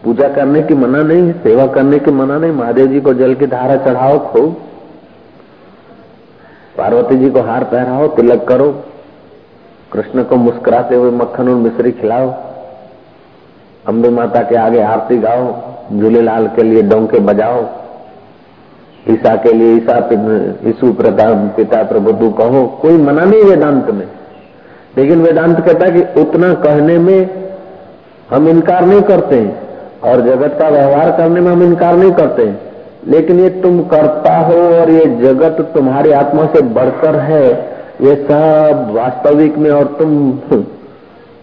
पूजा 0.05 0.29
करने 0.29 0.63
की 0.63 0.75
मना 0.75 1.03
नहीं 1.03 1.27
है, 1.27 1.33
सेवा 1.33 1.67
करने 1.67 1.99
की 1.99 2.11
मना 2.11 2.39
नहीं, 2.39 2.53
महादेव 2.53 2.87
जी 2.87 3.01
को 3.01 3.15
जल 3.15 3.35
की 3.35 3.47
धारा 3.47 3.77
चढ़ाओ, 3.77 4.19
खूब। 4.33 4.55
पार्वती 6.77 7.17
जी 7.17 7.31
को 7.31 7.41
हार 7.41 7.65
पहराओ, 7.65 8.09
तिलक 8.09 8.47
करो। 8.49 8.71
कृष्ण 9.93 10.25
को 10.25 10.37
मुस्कुराते 10.37 10.95
हुए 10.95 11.11
मक्खन 11.11 11.49
और 11.49 11.55
मिश्री 11.55 11.93
खिलाओ। 11.93 12.33
अम्बे 13.89 14.09
माता 14.09 14.43
के 14.43 14.57
आगे 14.57 14.81
आरती 14.83 15.19
गाओ 15.19 15.53
झूलेलाल 15.93 16.47
के 16.49 16.63
लिए 16.63 16.83
डोंके 16.83 17.19
बजाओ। 17.21 17.63
ईसा 19.11 19.35
के 19.37 19.53
लिए 19.53 19.77
ईसा 19.77 19.97
ईसु 20.69 20.93
पिता 21.57 21.83
प्रभु 21.83 22.31
कहो, 22.31 22.67
कोई 22.83 22.97
मना 22.99 23.25
नहीं 23.25 23.43
वेदांत 23.43 23.91
में। 23.91 24.07
लेकिन 24.99 25.23
वेदांत 25.23 25.61
कहता 25.61 25.87
है 25.87 25.93
कि 25.93 26.21
उतना 26.21 26.53
कहने 26.55 26.99
में 26.99 27.31
हम 28.31 28.49
इनकार 28.49 28.85
नहीं 28.87 29.03
करते 29.03 29.39
और 30.05 30.21
जगत 30.21 30.57
का 30.61 30.69
व्यवहार 30.69 31.11
करने 31.11 31.41
में 31.41 31.51
हम 31.53 31.63
इनकार 31.63 31.97
नहीं 31.97 32.13
करते 32.13 32.45
हैं। 32.45 32.61
लेकिन 33.09 33.41
ये 33.41 33.49
तुम 33.63 33.83
करता 33.85 34.37
हो 34.39 34.55
और 34.73 34.91
ये 34.91 35.05
जगत 35.17 35.61
तुम्हारी 35.75 36.13
आत्मा 36.13 36.47
से 36.47 36.61
बढ़कर 36.63 37.17
है, 37.17 37.47
ये 38.01 38.15
सब 38.25 38.93
वास्तविक 38.93 39.59
में 39.59 39.71
और 39.71 39.85
तुम 39.99 40.33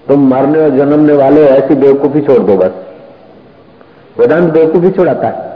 तुम 0.07 0.27
मरने 0.29 0.59
और 0.59 0.69
जन्मने 0.69 1.13
वाले 1.13 1.45
ऐसी 1.47 1.75
बेवकूफ़ी 1.75 2.21
छोड़ 2.21 2.39
दो 2.39 2.55
बस। 2.57 2.71
वेदांत 4.17 4.53
बेवकूफ़ी 4.53 4.91
छोड़ाता 4.91 5.27
है। 5.27 5.48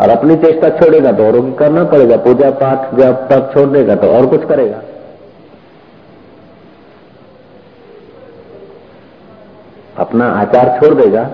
और 0.00 0.08
अपनी 0.08 0.36
चेष्टा 0.36 0.68
छोड़ेगा 0.68 1.12
तो 1.12 1.26
औरों 1.26 1.42
की 1.42 1.52
करना 1.52 1.84
पड़ेगा 1.84 2.16
पूजा 2.16 2.50
पाठ 2.50 2.94
जब 2.94 3.28
तक 3.28 3.50
छोड़ 3.54 3.68
देगा 3.68 3.94
तो 3.94 4.08
और 4.08 4.26
कुछ 4.26 4.44
करेगा। 4.48 4.80
अपना 9.96 10.26
आचार 10.32 10.78
छोड़ 10.80 10.94
देगा, 10.94 11.24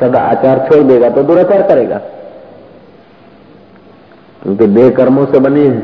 सदा 0.00 0.20
आचार 0.20 0.68
छोड़ 0.68 0.82
देगा 0.82 1.08
तो 1.10 1.22
दुराचार 1.22 1.62
करेगा। 1.62 1.98
क्योंकि 4.42 4.66
देह 4.66 4.90
कर्मों 4.90 5.26
से 5.26 5.38
बनी 5.38 5.66
है। 5.66 5.80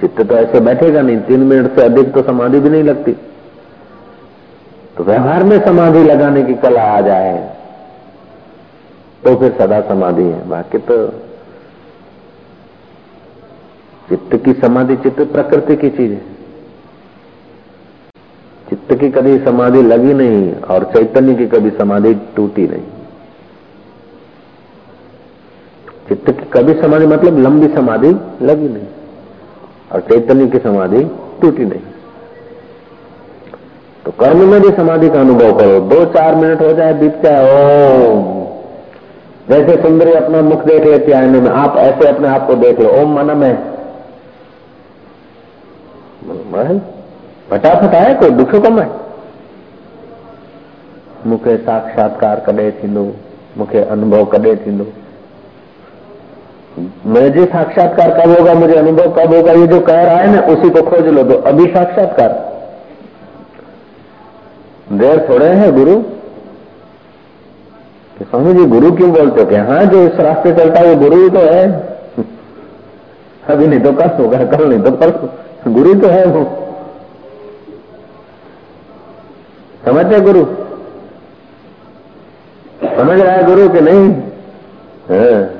चित्त 0.00 0.20
तो 0.20 0.36
ऐसे 0.36 0.60
बैठेगा 0.60 1.02
नहीं, 1.02 1.18
तीन 1.18 1.40
मिनट 1.40 1.76
से 1.76 1.84
अधिक 1.84 2.12
तो 2.14 2.22
समाधि 2.22 2.60
भी 2.60 2.68
नहीं 2.68 2.82
लगती। 2.82 3.12
तो 4.96 5.04
व्यवहार 5.04 5.44
में 5.44 5.58
समाधि 5.64 6.02
लगाने 6.02 6.42
की 6.42 6.54
कला 6.54 6.82
आ 6.82 7.00
जाए। 7.00 7.55
तो 9.26 9.34
फिर 9.36 9.52
सदा 9.52 9.80
समाधि 9.80 10.22
है। 10.22 10.48
बाकी 10.48 10.78
तो 10.88 10.96
चित्त 14.08 14.34
की 14.44 14.52
समाधि 14.52 14.96
चित्त 14.96 15.20
प्रकृति 15.32 15.76
की 15.76 15.88
चीज़ 15.90 16.12
है। 16.12 16.20
चित्त 18.68 18.92
की 19.00 19.08
कभी 19.10 19.38
समाधि 19.38 19.82
लगी 19.82 20.12
नहीं 20.14 20.52
और 20.66 20.84
चैतन्य 20.94 21.34
की 21.34 21.46
कभी 21.46 21.70
समाधि 21.70 22.14
टूटी 22.36 22.66
नहीं। 22.68 22.82
चित्त 26.08 26.30
की 26.30 26.46
कभी 26.52 26.74
समाधि 26.82 27.06
मतलब 27.06 27.38
लंबी 27.38 27.68
समाधि 27.74 28.14
लगी 28.42 28.68
नहीं 28.68 28.86
और 29.92 30.00
चैतन्य 30.00 30.46
की 30.46 30.58
समाधि 30.58 31.04
टूटी 31.40 31.64
नहीं। 31.64 31.80
तो 34.04 34.10
कर्म 34.20 34.48
में 34.50 34.60
भी 34.60 34.70
समाधि 34.76 35.08
का 35.10 35.20
अनुभव 35.20 35.58
करो। 35.58 35.80
दो 35.88 36.04
चार 36.14 36.34
मिनट 36.34 36.62
हो 36.62 36.72
जाए 36.72 36.94
बीत 36.94 37.22
जाए 37.22 38.08
ओम। 38.08 38.35
जैसे 39.50 39.82
सुंदरी 39.82 40.12
अपना 40.12 40.40
मुख 40.42 40.64
देख 40.64 40.84
लेती 40.84 41.12
है 41.12 41.18
आईने 41.18 41.40
में। 41.40 41.50
आप 41.50 41.76
ऐसे 41.76 42.08
अपने 42.08 42.28
आप 42.28 42.46
को 42.46 42.54
देख 42.54 42.80
लो। 42.80 42.90
ओम 43.02 43.12
मन 43.18 43.36
में 43.36 43.76
फटाफट 47.50 47.94
आए 47.94 48.14
कोई, 48.14 48.30
दुख 48.30 48.50
कम 48.50 48.80
है। 48.80 48.90
मूंखे 51.26 51.56
साक्षात्कार 51.56 52.40
कॾहिं 52.40 52.72
थींदो? 52.72 53.12
मूंखे 53.58 53.80
अनुभव 53.80 54.24
कॾहिं 54.24 54.56
थींदो? 54.56 54.86
मुझे 57.06 57.44
साक्षात्कार 57.44 58.10
कब 58.10 58.38
होगा, 58.38 58.54
मुझे 58.54 58.74
अनुभव 58.74 59.12
कब 59.12 59.34
होगा, 59.34 59.52
ये 59.52 59.66
जो 59.66 59.80
कह 59.80 60.04
रहा 60.04 60.16
है 60.16 60.34
ना, 60.34 60.40
उसी 60.40 60.70
को 60.70 60.82
खोज 60.82 61.06
लो। 61.06 61.22
तो 61.22 61.34
अभी 61.34 61.66
साक्षात्कार। 61.66 62.28
देर 64.92 65.26
थोड़े 65.28 65.46
हैं, 65.46 65.72
गुरु। 65.74 66.02
कि 68.18 68.24
स्वामी 68.24 68.54
जी, 68.54 68.64
गुरु 68.64 68.92
क्यों 68.92 69.12
बोलते 69.12 69.42
हो? 69.42 69.72
हाँ 69.72 69.84
जो 69.84 70.06
इस 70.06 70.14
रास्ते 70.14 70.54
चलता 70.54 70.80
है, 70.80 70.94
वो 70.94 70.96
गुरु 70.96 71.22
ही 71.22 71.30
तो 71.30 71.38
है। 71.38 71.96
अभी 73.48 73.66
नहीं 73.66 73.80
तो 73.80 73.92
कल 73.92 74.08
होगा, 74.08 74.44
कल 74.44 74.68
नहीं 74.68 74.80
तो 74.80 74.90
परसों। 74.90 75.74
गुरु 75.74 75.94
तो 75.94 76.06
है 76.06 76.26
वो। 76.26 76.62
समझते 79.84 80.20
गुरु? 80.20 80.44
समझ 82.96 83.20
रहा 83.20 83.32
है 83.32 83.44
गुरु 83.44 83.68
कि 83.68 83.80
नहीं? 83.80 84.10
हाँ। 85.10 85.50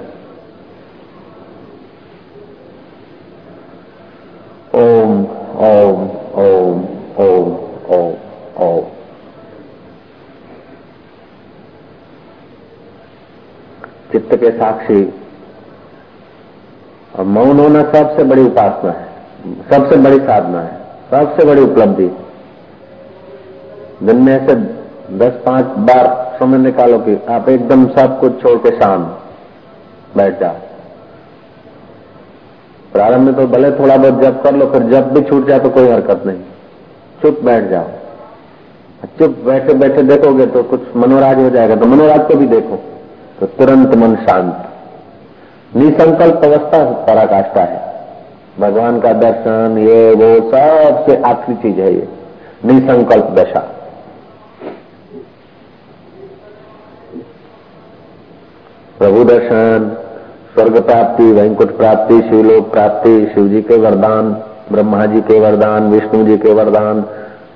ओम 4.74 5.26
ओम 5.56 6.10
ओम 6.34 6.84
ओम 7.18 7.56
ओम 7.94 8.14
ओम। 8.58 8.95
चित्त 14.12 14.34
के 14.34 14.50
साक्षी। 14.50 15.02
और 17.14 17.24
मौन 17.24 17.60
होना 17.60 17.82
सबसे 17.82 18.24
बड़ी 18.24 18.42
उपासना 18.42 18.90
है। 18.90 19.04
सबसे 19.70 19.96
बड़ी 19.96 20.18
साधना 20.18 20.60
है। 20.60 20.78
सबसे 21.10 21.44
बड़ी 21.44 21.62
उपलब्धि। 21.62 22.10
दिन 24.02 24.16
में 24.16 24.32
ऐसे 24.32 24.54
दस 25.18 25.32
पाँच 25.46 25.64
बार 25.64 26.36
समय 26.38 26.58
निकालो 26.58 26.98
कि 26.98 27.18
आप 27.30 27.48
एकदम 27.48 27.86
सब 27.88 28.18
कुछ 28.20 28.42
छोड़ 28.42 28.58
के 28.58 28.70
शाम 28.70 29.04
बैठ 30.16 30.40
जाओ। 30.40 30.54
प्रारंभ 32.92 33.20
में 33.20 33.34
तो 33.34 33.46
भले 33.46 33.70
थोड़ा 33.70 33.96
बहुत 33.96 34.20
जब 34.22 34.42
कर 34.42 34.54
लो 34.54 34.66
फिर 34.66 34.82
जब 34.82 35.12
भी 35.12 35.22
छूट 35.22 35.46
जाए 35.48 35.60
तो 35.60 35.70
कोई 35.70 35.88
हरकत 35.88 36.22
नहीं। 36.26 36.40
चुप 37.22 37.40
बैठ 37.44 37.64
जाओ। 37.64 37.88
चुप 39.18 39.38
बैठे 39.46 39.74
बैठे 39.74 40.02
देखोगे 40.02 40.46
तो 40.46 40.62
कुछ 40.62 40.96
मनोराज 40.96 41.38
हो 41.38 41.50
जाएगा। 41.50 41.76
तो 41.76 41.86
मनोराज 41.86 42.28
को 42.28 42.34
भी 42.34 42.46
देखो। 42.46 42.78
तो 43.40 43.46
तुरंत 43.46 43.94
मन 43.94 44.16
शांत। 44.16 44.66
निसंकल्प 45.76 46.44
अवस्था 46.44 46.84
पराकाष्ठा 46.84 47.60
है। 47.60 47.96
भगवान 48.60 49.00
का 49.00 49.12
दर्शन, 49.12 49.76
ये, 49.78 50.14
वो 50.14 50.50
सबसे 50.50 51.16
आखिरी 51.16 51.54
चीज़ 51.54 51.80
है 51.80 51.94
ये। 51.94 52.08
निसंकल्प 52.64 53.24
दशा। 53.24 53.72
प्रभु 58.98 59.24
दर्शन, 59.24 59.96
स्वर्ग 60.54 60.82
प्राप्ति, 60.82 61.32
वैंकुट 61.32 61.76
प्राप्ति, 61.76 62.20
शिवलोक 62.20 62.72
प्राप्ति 62.72 63.30
शिव 63.34 63.48
जी 63.48 63.62
के 63.62 63.76
वरदान, 63.76 64.32
ब्रह्मा 64.72 65.06
जी 65.06 65.20
के 65.20 65.40
वरदान, 65.40 65.90
विष्णु 65.90 66.26
जी 66.26 66.38
के 66.38 66.52
वरदान, 66.52 67.04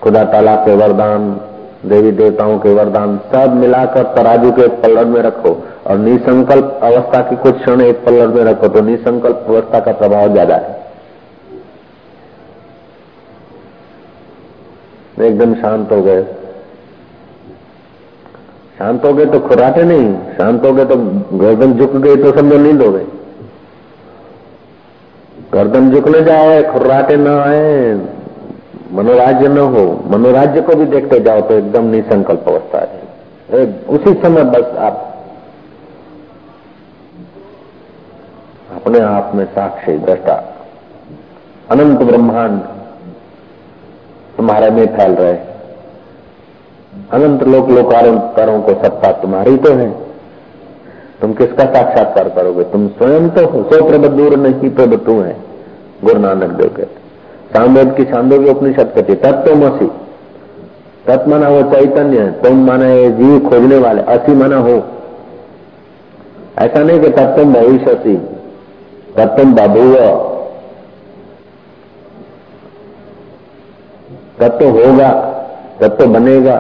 खुदा 0.03 0.25
ताला 0.25 0.57
के 0.57 0.75
वरदान 0.75 1.41
देवी 1.85 2.11
देवताओं 2.13 2.59
के 2.59 2.73
वरदान 2.75 3.17
सब 3.33 3.55
मिलाकर 3.57 4.03
तराजू 4.15 4.51
के 4.53 4.63
एक 4.63 4.73
पल्लड़ 4.83 5.05
में 5.07 5.21
रखो 5.23 5.53
और 5.87 5.99
निसंकल्प 5.99 6.81
अवस्था 6.85 7.21
की 7.29 7.37
कुछ 7.37 7.61
क्षण 7.61 7.81
एक 7.83 8.05
पल्लड़ 8.05 8.29
में 8.29 8.43
रखो 8.45 8.69
तो 8.69 8.81
निसंकल्प 8.83 9.47
अवस्था 9.49 9.81
का 9.81 9.93
प्रभाव 9.95 10.33
ज़्यादा 10.33 10.57
है। 10.57 10.79
एकदम 15.21 15.55
शांत 15.55 15.91
हो 15.93 16.03
गए। 16.03 16.23
शांत 18.79 19.05
हो 19.05 19.13
गए 19.15 19.25
तो 19.27 19.41
खुराटे 19.41 19.83
नहीं, 19.85 20.15
शांत 20.37 20.65
हो 20.65 20.73
गए 20.73 20.85
तो 20.85 20.97
गर्दन 21.39 21.73
झुक 21.75 21.97
गई 21.97 22.17
तो 22.23 22.31
समझो 22.39 22.59
नींद 22.59 22.83
हो 22.83 22.91
गई। 22.93 23.05
गर्दन 25.53 25.91
झुकने 25.91 26.21
जाए 26.23 26.63
खुर्राटे 26.73 27.17
ना 27.17 27.35
आए 27.43 27.95
मनोराज्य 28.91 29.49
न 29.49 29.59
हो, 29.75 29.85
मनोराज्य 30.07 30.61
को 30.61 30.75
भी 30.75 30.85
देखते 30.87 31.21
जाओ 31.21 31.41
तो 31.41 31.55
एकदम 31.55 31.85
निसंकल्प 31.91 32.49
अवस्था 32.49 32.79
है। 32.81 33.65
उसी 33.89 34.13
समय 34.15 34.45
बस 34.47 34.77
आप, 34.79 35.07
अपने 38.73 39.01
आप 39.01 39.33
में 39.35 39.45
साक्षी, 39.47 39.97
दृष्टा, 40.01 40.35
अनंत 41.71 42.03
ब्रह्मांड 42.03 42.61
तुम्हारे 44.37 44.71
में 44.71 44.87
फैल 44.97 45.15
रहे। 45.15 45.39
अनंत 47.13 47.43
लोक 47.45 47.69
लोकारों 47.71 48.61
को 48.63 48.75
सत्ता 48.77 49.13
तुम्हारी 49.23 49.57
तो 49.59 49.73
है। 49.75 49.91
तुम 51.21 51.33
किसका 51.33 51.65
साक्षात्कार 51.67 52.29
करोगे? 52.29 52.65
तुम 52.67 52.89
स्वयं 52.91 53.29
तो 53.31 53.47
हो 53.47 53.63
सो 53.65 53.85
प्रभ 53.89 54.07
दूर 54.13 54.37
नहीं, 54.37 54.71
प्रभ 54.71 54.95
तू 55.07 55.21
है, 55.21 55.37
गुरु 56.05 56.21
नानक 56.21 56.51
देव 56.53 56.69
कहते 56.69 57.00
सामवेद 57.53 57.95
की 57.97 58.05
छांदोगी 58.05 58.51
उपनिषद 58.51 58.93
कहती 58.95 59.15
तत्व 59.15 59.55
मसी 59.55 59.87
तत्व 61.07 61.31
माना 61.31 61.49
वो 61.49 61.63
चैतन्य 61.63 62.27
तुम 62.43 62.67
माना 62.67 62.89
ये 62.89 63.11
जीव 63.11 63.49
खोजने 63.49 63.79
वाले, 63.79 64.03
असी 64.03 64.33
माना 64.33 64.57
हो। 64.57 64.83
ऐसा 66.59 66.83
नहीं 66.83 67.01
कि 67.01 67.09
तत्व 67.09 67.45
भविष्य 67.45 68.17
तत्व 69.17 69.45
बभुव। 69.45 69.97
तत्व 74.41 74.67
होगा 74.67 75.11
तत्व 75.81 76.07
बनेगा। 76.07 76.57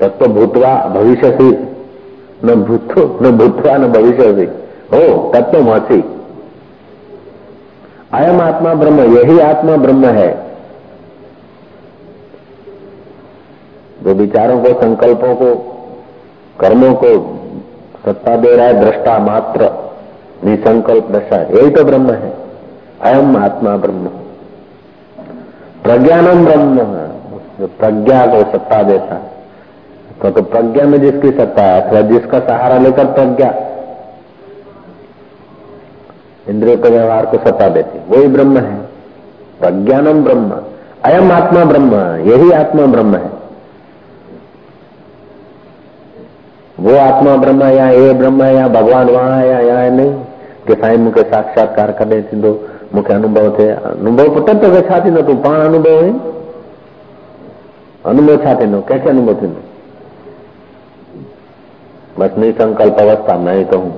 तत्व 0.00 0.26
भूतवा 0.26 0.74
भविष्य 0.94 1.28
न 2.44 2.54
भूतो, 2.54 3.18
न 3.22 3.30
भूतवा 3.30 3.76
न 3.76 3.92
भविष्य 3.92 4.28
हो 4.92 5.32
तत्व 5.34 5.62
मसी 5.62 6.19
अयम 8.14 8.40
आत्मा 8.40 8.74
ब्रह्म 8.74 9.18
यही 9.18 9.40
आत्मा 9.40 9.76
ब्रह्म 9.76 10.04
है। 10.04 10.46
जो 14.02 14.14
विचारों 14.14 14.60
को 14.60 14.68
संकल्पों 14.68 15.34
को 15.34 15.54
कर्मों 16.60 16.94
को 16.94 17.38
सत्ता 18.04 18.36
दे 18.36 18.56
रहा 18.56 18.66
है 18.66 18.84
दृष्टा 18.84 19.18
मात्र 19.18 19.92
निसंकल्प 20.44 21.10
दशा 21.10 21.36
यही 21.36 21.70
तो 21.70 21.84
ब्रह्म 21.84 22.10
है। 22.10 22.34
अयम 23.02 23.36
आत्मा 23.36 23.76
ब्रह्म। 23.76 24.06
प्रज्ञानम 25.82 26.44
ब्रह्म। 26.44 26.78
जो 27.60 27.66
प्रज्ञा 27.66 28.26
को 28.26 28.52
सत्ता 28.52 28.82
देता 28.82 29.14
है। 29.14 29.30
तो, 30.22 30.30
तो 30.30 30.42
प्रज्ञा 30.42 30.84
में 30.84 31.00
जिसकी 31.00 31.30
सत्ता 31.30 31.62
है 31.62 31.80
अथवा 31.80 32.00
जिसका 32.00 32.38
सहारा 32.38 32.78
लेकर 32.78 33.04
प्रज्ञा 33.04 33.69
इंद्रियों 36.48 36.76
के 36.78 36.88
व्यवहार 36.88 37.26
को 37.26 37.38
सत्ता 37.38 37.68
देती 37.68 37.98
वही 38.08 38.28
ब्रह्म 38.28 38.58
है। 38.58 38.76
प्रज्ञानम 39.60 40.24
ब्रह्म। 40.24 40.60
अयम 41.04 41.32
आत्मा 41.32 41.64
ब्रह्म। 41.64 41.94
यही 42.30 42.50
आत्मा 42.52 42.86
ब्रह्म 42.86 43.16
है। 43.16 43.30
वो 46.80 46.96
आत्मा 46.96 47.36
ब्रह्म 47.36 47.62
या 47.62 47.88
ये 47.90 48.12
ब्रह्म 48.12 48.44
या 48.44 48.68
भगवान 48.68 49.10
वहाँ 49.10 49.44
या 49.46 49.58
यहाँ 49.60 49.88
नहीं। 49.90 50.12
कि 50.66 50.74
साईं 50.74 50.98
मूंखे 50.98 51.22
साक्षात्कार 51.22 51.92
कॾहिं 51.92 52.22
थींदो 52.22 52.50
मूंखे 52.94 53.12
अनुभव 53.12 53.44
अनुभव 53.44 54.34
पुट 54.34 54.50
तोखे 54.62 54.80
छा 54.80 55.04
थींदो 55.04 55.22
तूं 55.22 55.36
पाण 55.36 55.60
अनुभव 55.60 55.98
आहीं 55.98 56.12
अनुभव 58.04 58.36
छा 58.36 58.54
थींदो 58.60 58.80
कंहिंखे 58.80 59.08
अनुभव 59.08 59.34
थींदो 59.42 59.60
बसि 62.18 62.40
निसंकल्प 62.40 62.98
अवस्था, 63.00 63.36
मैं 63.38 63.56
ही 63.56 63.64
कहूँ। 63.64 63.92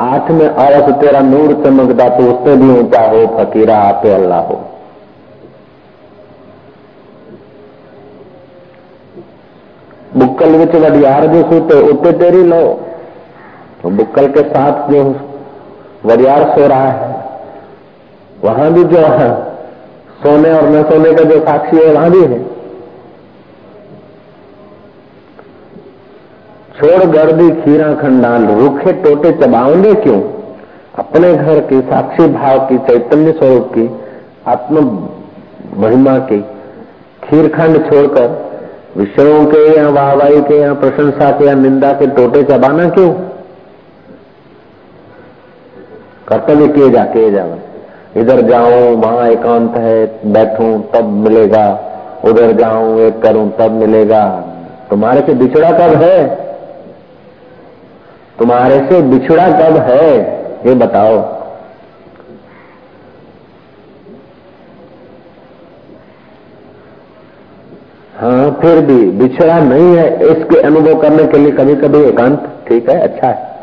आठ 0.00 0.30
में 0.30 0.48
अरस 0.48 0.92
तेरा 0.94 1.20
नूर 1.20 1.52
चमकदा 1.64 2.08
तो 2.08 2.24
उससे 2.24 2.56
भी 2.56 2.70
ऊँचा 2.80 3.00
हो, 3.00 3.26
फकीरा, 3.26 3.76
आपे 3.78 4.10
अल्लाह 4.10 4.40
हो। 4.40 4.60
बुक्कल 10.16 10.50
विच 10.50 10.74
वडियार 10.74 11.26
जो 11.26 11.42
सूते, 11.42 11.80
उते 11.80 12.12
तेरी 12.12 12.42
लो। 12.42 12.62
तो 13.82 13.90
बुक्कल 13.90 14.26
के 14.26 14.42
साथ 14.42 14.90
जो 14.90 15.04
वडियार 16.04 16.44
सो 16.54 16.66
रहा 16.66 16.90
है, 16.90 17.24
वहाँ 18.44 18.72
भी 18.72 18.84
जो 18.84 18.98
है, 18.98 19.30
सोने 20.22 20.52
और 20.52 20.68
न 20.68 20.82
सोने 20.82 21.12
का 21.12 21.24
जो 21.24 21.40
साक्षी 21.40 21.76
है, 21.76 21.92
वहाँ 21.92 22.10
भी 22.10 22.24
है। 22.24 22.53
छोड़ 26.74 27.04
गर्दी 27.04 27.50
खीरा 27.50 27.94
खंडाल, 27.94 28.46
रूखे 28.46 28.92
टोटे 28.92 29.32
चबाओगे 29.32 29.94
क्यों? 29.94 30.20
अपने 30.98 31.34
घर 31.34 31.60
की 31.60 31.80
साक्षी 31.80 32.26
भाव 32.26 32.58
की, 32.58 32.78
चैतन्य 32.78 33.32
स्वरूप 33.32 33.70
की, 33.78 33.90
आत्म 34.46 35.08
महिमा 35.76 36.18
की 36.18 36.40
खीर 37.24 37.48
खंड 37.48 37.90
छोड़कर, 37.90 38.54
विषयों 38.96 39.46
के 39.46 39.76
या 39.76 39.88
वाहवाही 39.88 40.40
के 40.40 40.60
या 40.60 40.74
प्रशंसा 40.74 41.30
के 41.30 41.44
या 41.44 41.54
निंदा 41.54 41.92
के 41.92 42.06
टोटे 42.06 42.42
चबाना 42.42 42.88
क्यों? 42.88 43.12
कर्तव्य 46.28 46.68
किए 46.68 46.90
जा, 46.90 47.04
किए 47.04 47.28
इधर 48.20 48.40
जाऊँ, 48.40 48.96
वहाँ 48.96 49.28
एकांत 49.28 49.76
है, 49.76 50.20
बैठूं, 50.32 50.80
तब 50.80 51.04
मिलेगा। 51.04 51.80
उधर 52.24 52.52
जाऊँ, 52.52 53.00
एक 53.00 53.22
करूँ, 53.22 53.52
तब 53.58 53.70
मिलेगा। 53.70 54.44
तुम्हारे 54.90 55.20
से 55.20 55.34
बिछड़ा 55.34 55.70
कब 55.70 56.02
है? 56.02 56.43
तुम्हारे 58.38 58.78
से 58.78 59.02
बिछड़ा 59.02 59.48
कब 59.48 59.76
है? 59.76 60.20
ये 60.66 60.74
बताओ। 60.74 61.34
हाँ 68.20 68.58
फिर 68.62 68.80
भी 68.80 69.10
बिछड़ा 69.10 69.58
नहीं 69.58 69.96
है। 69.96 70.26
इसके 70.32 70.60
अनुभव 70.60 71.00
करने 71.00 71.24
के 71.24 71.38
लिए 71.38 71.52
कभी 71.52 71.74
कभी 71.74 71.98
एकांत, 71.98 72.52
ठीक 72.68 72.90
है? 72.90 73.00
अच्छा 73.00 73.28
है। 73.28 73.54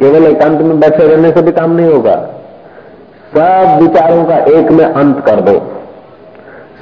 केवल 0.00 0.24
एकांत 0.24 0.60
में 0.60 0.80
बैठे 0.80 1.06
रहने 1.06 1.30
से 1.30 1.42
भी 1.42 1.52
काम 1.52 1.70
नहीं 1.70 1.86
होगा। 1.86 2.14
सब 3.36 3.78
विचारों 3.82 4.24
का 4.24 4.36
एक 4.36 4.70
में 4.70 4.84
अंत 4.84 5.24
कर 5.26 5.40
दो। 5.40 5.58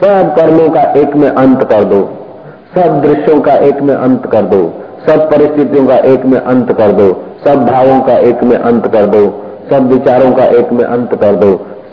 सब 0.00 0.36
कर्मों 0.36 0.70
का 0.70 0.82
एक 0.82 1.16
में 1.16 1.28
अंत 1.28 1.64
कर 1.64 1.84
दो। 1.84 2.26
सब 2.74 3.02
दृश्यों 3.02 3.40
का 3.40 3.54
एक 3.54 3.80
में 3.80 3.94
अंत 3.94 4.26
कर 4.26 4.42
दो। 4.42 4.79
सब 5.06 5.30
परिस्थितियों 5.30 5.86
का 5.86 5.96
एक 6.08 6.24
में 6.24 6.38
अंत 6.40 6.72
कर 6.72 6.92
दो 6.92 7.12
सब 7.44 7.64
भावों 7.66 8.00
का 8.00 8.16
एक 8.28 8.42
में 8.42 8.56
अंत 8.56 8.86
कर 8.92 9.06
दो 9.06 9.22
सब 9.70 9.86
विचारों 9.92 10.32
का 10.32 10.44
एक 10.58 10.72
में 10.72 10.84
अंत 10.84 11.14
कर 11.20 11.36
दो 11.36 11.50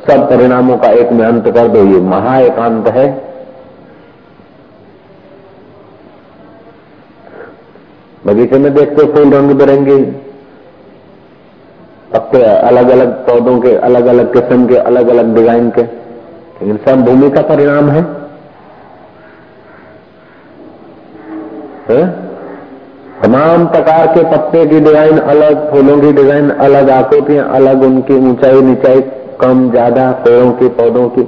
सब 0.07 0.29
परिणामों 0.29 0.77
का 0.77 0.89
एक 0.97 1.11
में 1.11 1.25
अंत 1.25 1.47
कर 1.55 1.67
दो 1.67 1.85
ये 1.85 1.99
महा 2.05 2.37
एकांत 2.41 2.87
है 2.89 3.07
बगीचे 8.23 8.57
में 8.57 8.73
देखते 8.73 9.05
फूल 9.13 9.33
रंग 9.33 9.51
बिरंगे 9.51 9.97
पत्ते 12.11 12.43
अलग 12.43 12.89
अलग 12.89 13.13
पौधों 13.25 13.59
के 13.61 13.75
अलग 13.85 14.05
अलग 14.07 14.33
किस्म 14.33 14.67
के 14.67 14.75
अलग 14.83 15.07
अलग 15.07 15.33
डिज़ाइन 15.35 15.69
के 15.69 15.81
लेकिन 15.81 16.77
सब 16.85 17.03
भूमि 17.05 17.29
का 17.29 17.41
परिणाम 17.47 17.89
है, 17.89 18.01
है? 21.89 22.26
तमाम 23.17 23.65
प्रकार 23.67 24.07
के 24.07 24.23
पत्ते 24.31 24.65
की 24.67 24.79
डिज़ाइन 24.79 25.17
अलग 25.31 25.69
फूलों 25.71 25.97
की 26.01 26.11
डिज़ाइन 26.13 26.49
अलग 26.65 26.89
आकृतियाँ 26.91 27.47
अलग 27.55 27.83
उनकी 27.83 28.15
ऊंचाई 28.29 28.61
नीचाई 28.63 29.01
कम 29.41 29.69
ज़्यादा 29.71 30.11
पेड़ों 30.25 30.51
की 30.59 30.67
पौधों 30.77 31.07
की। 31.09 31.27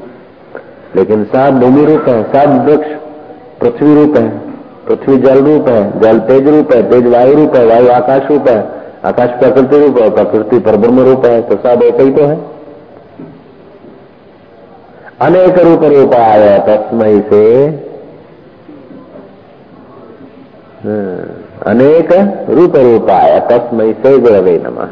लेकिन 0.95 1.23
सब 1.33 1.59
भूमि 1.61 1.85
रूप 1.85 2.07
है 2.09 2.21
सब 2.33 2.53
वृक्ष 2.67 2.91
पृथ्वी 3.61 3.95
रूप 3.95 4.17
है 4.17 4.27
पृथ्वी 4.87 5.17
जल 5.23 5.43
रूप 5.45 5.67
है 5.69 5.81
जल 6.01 6.19
तेज 6.29 6.47
रूप 6.49 6.73
है 6.73 6.81
तेज 6.91 7.07
वायु 7.15 7.35
रूप 7.35 7.55
है 7.55 7.65
वायु 7.65 7.89
आकाश 7.93 8.29
रूप 8.31 8.47
है 8.49 8.59
आकाश 9.05 9.29
प्रकृति 9.39 9.79
रूप 9.79 9.99
है 10.01 10.09
प्रकृति 10.15 10.59
पर 10.59 10.77
ब्रह्म 10.77 11.03
रूप 11.09 11.25
है 11.25 11.41
तो 11.49 11.57
सब 11.67 11.83
एक 11.83 11.99
ही 12.01 12.11
तो 12.13 12.25
है। 12.25 12.37
अनेक 15.21 15.57
रूप 15.59 15.83
रूप 15.93 16.13
आया 16.15 16.57
तस्मय 16.65 17.19
से। 17.29 17.43
हाँ, 20.81 21.21
अनेक 21.67 22.11
रूप 22.49 22.75
रूप 22.75 23.09
आया 23.09 23.39
तस्मय 23.39 23.93
से 23.93 24.17
गुरवे 24.17 24.57
नमः। 24.57 24.85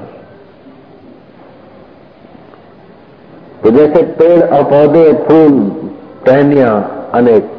तो 3.64 3.72
जैसे 3.72 4.04
पेड़ 4.04 4.44
और 4.44 4.64
पौधे, 4.64 5.14
फूल, 5.14 5.72
टहनिया 6.26 6.90
अनेक 7.14 7.52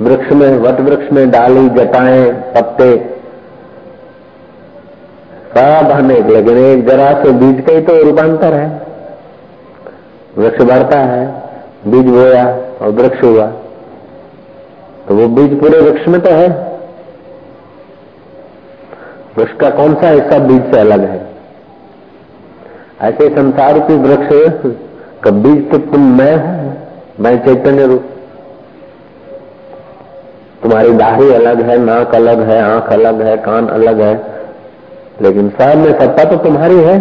वृक्ष 0.00 0.32
में, 0.32 0.58
वट 0.58 0.80
वृक्ष 0.80 1.12
में 1.12 1.30
डाली, 1.30 1.68
जटाएँ, 1.68 2.32
पत्ते, 2.32 2.96
सब 5.48 5.90
अनेक, 5.90 6.26
लेकिन 6.26 6.58
एक 6.58 6.86
जरा 6.88 7.24
से 7.24 7.32
बीज 7.32 7.64
का 7.66 7.72
ही 7.72 7.80
तो 7.80 8.02
रूपांतर 8.02 8.54
है। 8.54 8.82
वृक्ष 10.38 10.62
बढ़ता 10.62 10.98
है, 10.98 11.42
बीज 11.86 12.06
बोया 12.06 12.46
और 12.82 12.88
वृक्ष 12.88 13.24
हुआ। 13.24 13.46
तो 15.08 15.14
वो 15.14 15.28
बीज 15.28 15.60
पूरे 15.60 15.80
वृक्ष 15.80 16.08
में 16.08 16.20
तो 16.20 16.30
है। 16.30 16.67
वृक्ष 19.38 19.52
का 19.52 19.70
कौन 19.70 19.94
सा 19.94 20.08
हिस्सा 20.10 20.38
बीज 20.38 20.62
से 20.72 20.80
अलग 20.80 21.00
है? 21.00 21.20
ऐसे 23.02 23.28
संसार 23.28 23.78
की 23.78 23.94
वृक्ष, 23.96 24.28
का 25.24 25.30
बीज 25.32 25.70
तो 25.70 25.78
तुम 25.90 26.06
मैं 26.18 26.34
हूँ, 26.36 26.76
मैं 27.20 27.36
चैतन्य 27.44 27.86
रूप। 27.86 28.04
तुम्हारी 30.62 30.92
दाढ़ी 30.92 31.30
अलग 31.32 31.60
है, 31.62 31.78
नाक 31.78 32.14
अलग 32.14 32.40
है, 32.40 32.60
आँख 32.62 32.92
अलग 32.92 33.20
है, 33.22 33.36
कान 33.36 33.66
अलग 33.68 34.00
है, 34.00 34.14
लेकिन 35.22 35.48
सब 35.50 35.76
में 35.76 35.92
सत्ता 35.98 36.24
तो 36.24 36.36
तुम्हारी 36.36 36.76
है। 36.76 36.96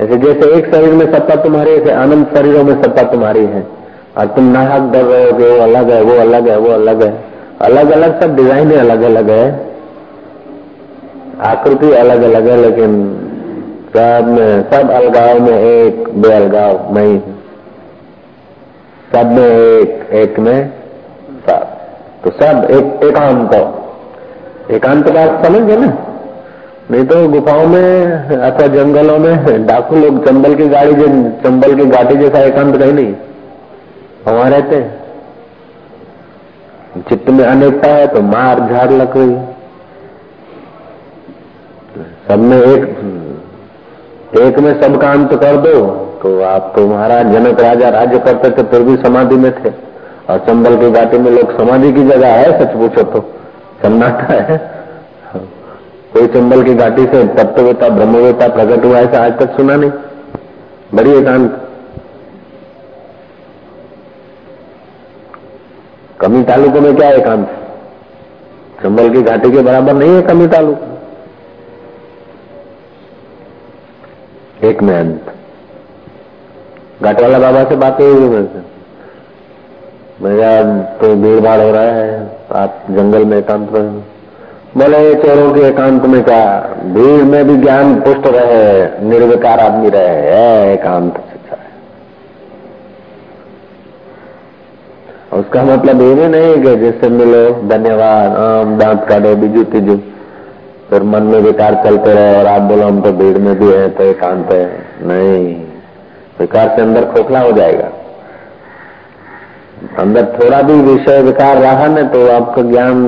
ऐसे 0.00 0.16
जैसे 0.16 0.50
एक 0.50 0.70
शरीर 0.74 0.92
में 0.92 1.12
सत्ता 1.12 1.34
तुम्हारी 1.34 1.72
है 1.78 1.94
आनंद 1.94 2.26
शरीरों 2.26 2.64
में 2.64 2.82
सत्ता 2.82 3.02
तुम्हारी 3.02 3.44
है। 3.46 3.66
और 4.18 4.26
तुम 4.26 4.44
नाहक 4.52 4.92
डर 4.92 5.04
रहे 5.04 5.24
हो 5.24 5.36
वो 5.38 5.62
अलग 5.62 5.90
है, 5.90 6.02
वो 6.02 6.14
अलग 6.18 6.48
है, 6.48 6.56
वो 6.58 6.70
अलग 6.72 7.02
है। 7.02 7.12
अलग 7.62 7.90
अलग 7.90 8.20
सब 8.20 8.36
डिज़ाइन 8.36 8.72
अलग 8.76 9.02
अलग 9.02 9.30
है। 9.30 9.69
आकृति 11.40 11.90
अलग 11.94 12.22
अलग 12.22 12.48
है, 12.48 12.56
लेकिन 12.56 12.92
सब 13.94 14.26
में, 14.28 14.62
सब 14.70 14.90
अलगाव 14.90 15.40
में 15.40 15.58
एक 15.58 16.08
बेअलगाव 16.22 16.94
नहीं 16.94 17.18
सब 19.12 19.30
में 19.32 19.46
एक 19.46 20.12
एक 20.14 20.38
में 20.38 20.70
सब 21.46 21.66
तो 22.24 22.30
सब 22.32 22.66
एक, 22.70 23.04
एकांत। 23.04 23.54
एकांत 24.70 25.08
का 25.08 25.24
समझ 25.42 25.78
ना? 25.78 25.86
नहीं 26.90 27.04
तो 27.04 27.16
गुफाओं 27.28 27.66
में, 27.66 28.12
अथवा 28.28 28.66
जंगलों 28.66 29.18
में, 29.18 29.66
डाकू 29.66 29.96
लोग 29.96 30.24
चंबल 30.26 30.54
की 30.54 30.68
गाड़ी 30.68 30.94
चंबल 31.42 31.74
की 31.74 31.86
घाटी 31.86 32.16
जैसा 32.16 32.38
एकांत 32.40 32.76
कहीं 32.76 32.92
नहीं। 32.92 33.14
वहाँ 34.26 34.50
रहते 34.50 34.80
चित्त 37.08 37.30
में 37.30 37.44
अनेकता 37.44 37.88
है 37.88 38.06
तो 38.06 38.22
मार 38.22 38.60
झाड़ 38.60 38.90
लग 38.92 39.16
रही 39.16 39.34
सब 42.30 42.38
में 42.38 42.62
एक। 42.62 42.82
एक 44.38 44.58
में 44.58 44.82
सबका 44.82 45.10
अंत 45.10 45.34
कर 45.34 45.56
दो। 45.56 45.86
तो 46.22 46.42
आप 46.42 46.72
तुम्हारा 46.76 47.22
जनक 47.22 47.60
राजा 47.60 47.88
राज्य 47.88 48.18
करते 48.18 48.50
थे, 48.50 48.66
फिर 48.66 48.82
भी 48.82 48.96
समाधि 48.96 49.34
में 49.34 49.64
थे। 49.64 49.68
और 50.30 50.38
चंबल 50.38 50.76
की 50.76 50.90
घाटी 50.90 51.18
में 51.18 51.30
लोग 51.30 51.58
समाधि 51.58 51.92
की 51.92 52.02
जगह 52.04 52.28
है, 52.28 52.60
सच 52.60 52.76
पूछो 52.76 53.02
तो। 53.02 53.34
सन्नाटा 53.82 54.34
है। 54.34 54.70
कोई 56.12 56.26
चंबल 56.26 56.62
की 56.62 56.74
घाटी 56.74 57.06
से 57.06 57.26
तत्ववेता, 57.26 57.88
ब्रह्मवेता 57.88 58.48
प्रकट 58.48 58.84
हुआ 58.84 58.98
ऐसा 58.98 59.24
आज 59.24 59.38
तक 59.38 59.56
सुना 59.56 59.76
नहीं। 59.76 59.90
बड़ी 60.94 61.12
एकांत। 61.12 61.68
कमी 66.20 66.42
तालुकों 66.42 66.80
में 66.80 66.96
क्या 66.96 67.10
एकांत? 67.10 67.48
चंबल 68.82 69.10
की 69.10 69.22
घाटी 69.22 69.52
के 69.52 69.58
बराबर 69.58 69.92
नहीं 69.92 70.10
है 70.10 70.22
कमी 70.22 70.46
तालुक। 70.46 70.89
एक 74.64 74.82
में 74.82 74.94
अंत 74.94 75.32
घाट 77.02 77.20
वाला 77.20 77.38
बाबा 77.38 77.64
से 77.64 77.76
बातें 77.76 78.04
हुई 78.04 78.28
मेरे 78.28 78.44
से। 78.44 78.60
भैया 80.24 80.50
तो 80.98 81.14
भीड़ 81.16 81.40
भाड़ 81.40 81.60
हो 81.60 81.70
रहा 81.72 81.82
है। 81.82 82.38
आप 82.54 82.82
जंगल 82.90 83.24
में 83.24 83.36
एकांत 83.38 83.70
में 83.70 84.00
बोले 84.76 85.14
चोरों 85.14 85.50
के 85.52 85.60
एकांत 85.60 86.04
में 86.04 86.22
क्या, 86.24 86.44
भीड़ 86.84 87.22
में 87.22 87.44
भी 87.48 87.56
ज्ञान 87.56 88.00
पुष्ट 88.00 88.26
रहे, 88.26 89.08
निर्विकार 89.08 89.60
आदमी 89.60 89.88
रहे 89.88 90.20
है। 90.30 90.72
एकांत 90.74 91.24
उसका 95.32 95.62
मतलब 95.62 96.00
ये 96.02 96.28
नहीं 96.28 96.54
कि 96.62 96.76
जिससे 96.76 97.08
मिलो, 97.08 97.50
धन्यवाद, 97.68 98.36
आम, 98.36 98.78
दांत 98.78 99.04
काटो 99.08 99.34
बीजू 99.36 99.62
तीजू 99.64 99.96
फिर 100.90 101.02
मन 101.02 101.22
में 101.22 101.38
विकार 101.40 101.74
चलते 101.84 102.12
रहे 102.14 102.36
और 102.36 102.46
आप 102.46 102.62
बोलो, 102.62 102.86
हम 102.86 103.00
तो 103.00 103.12
भीड़ 103.12 103.38
में 103.38 103.54
भी 103.58 103.72
है 103.72 103.88
तो 103.88 104.04
एकांत 104.04 104.52
है। 104.52 104.64
नहीं। 105.02 105.54
विकार 106.40 106.68
से 106.68 106.82
अंदर 106.82 107.04
खोखला 107.04 107.40
हो 107.40 107.52
जाएगा। 107.52 107.90
अंदर 109.98 110.24
थोड़ा 110.38 110.62
भी 110.62 110.72
विषय, 110.82 111.22
विकार 111.22 111.56
रहा 111.56 111.86
ना 111.86 112.02
तो 112.02 112.26
आपका 112.30 112.62
ज्ञान 112.62 113.04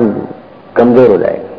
कमज़ोर 0.75 1.09
हो 1.09 1.17
जाएगा। 1.17 1.52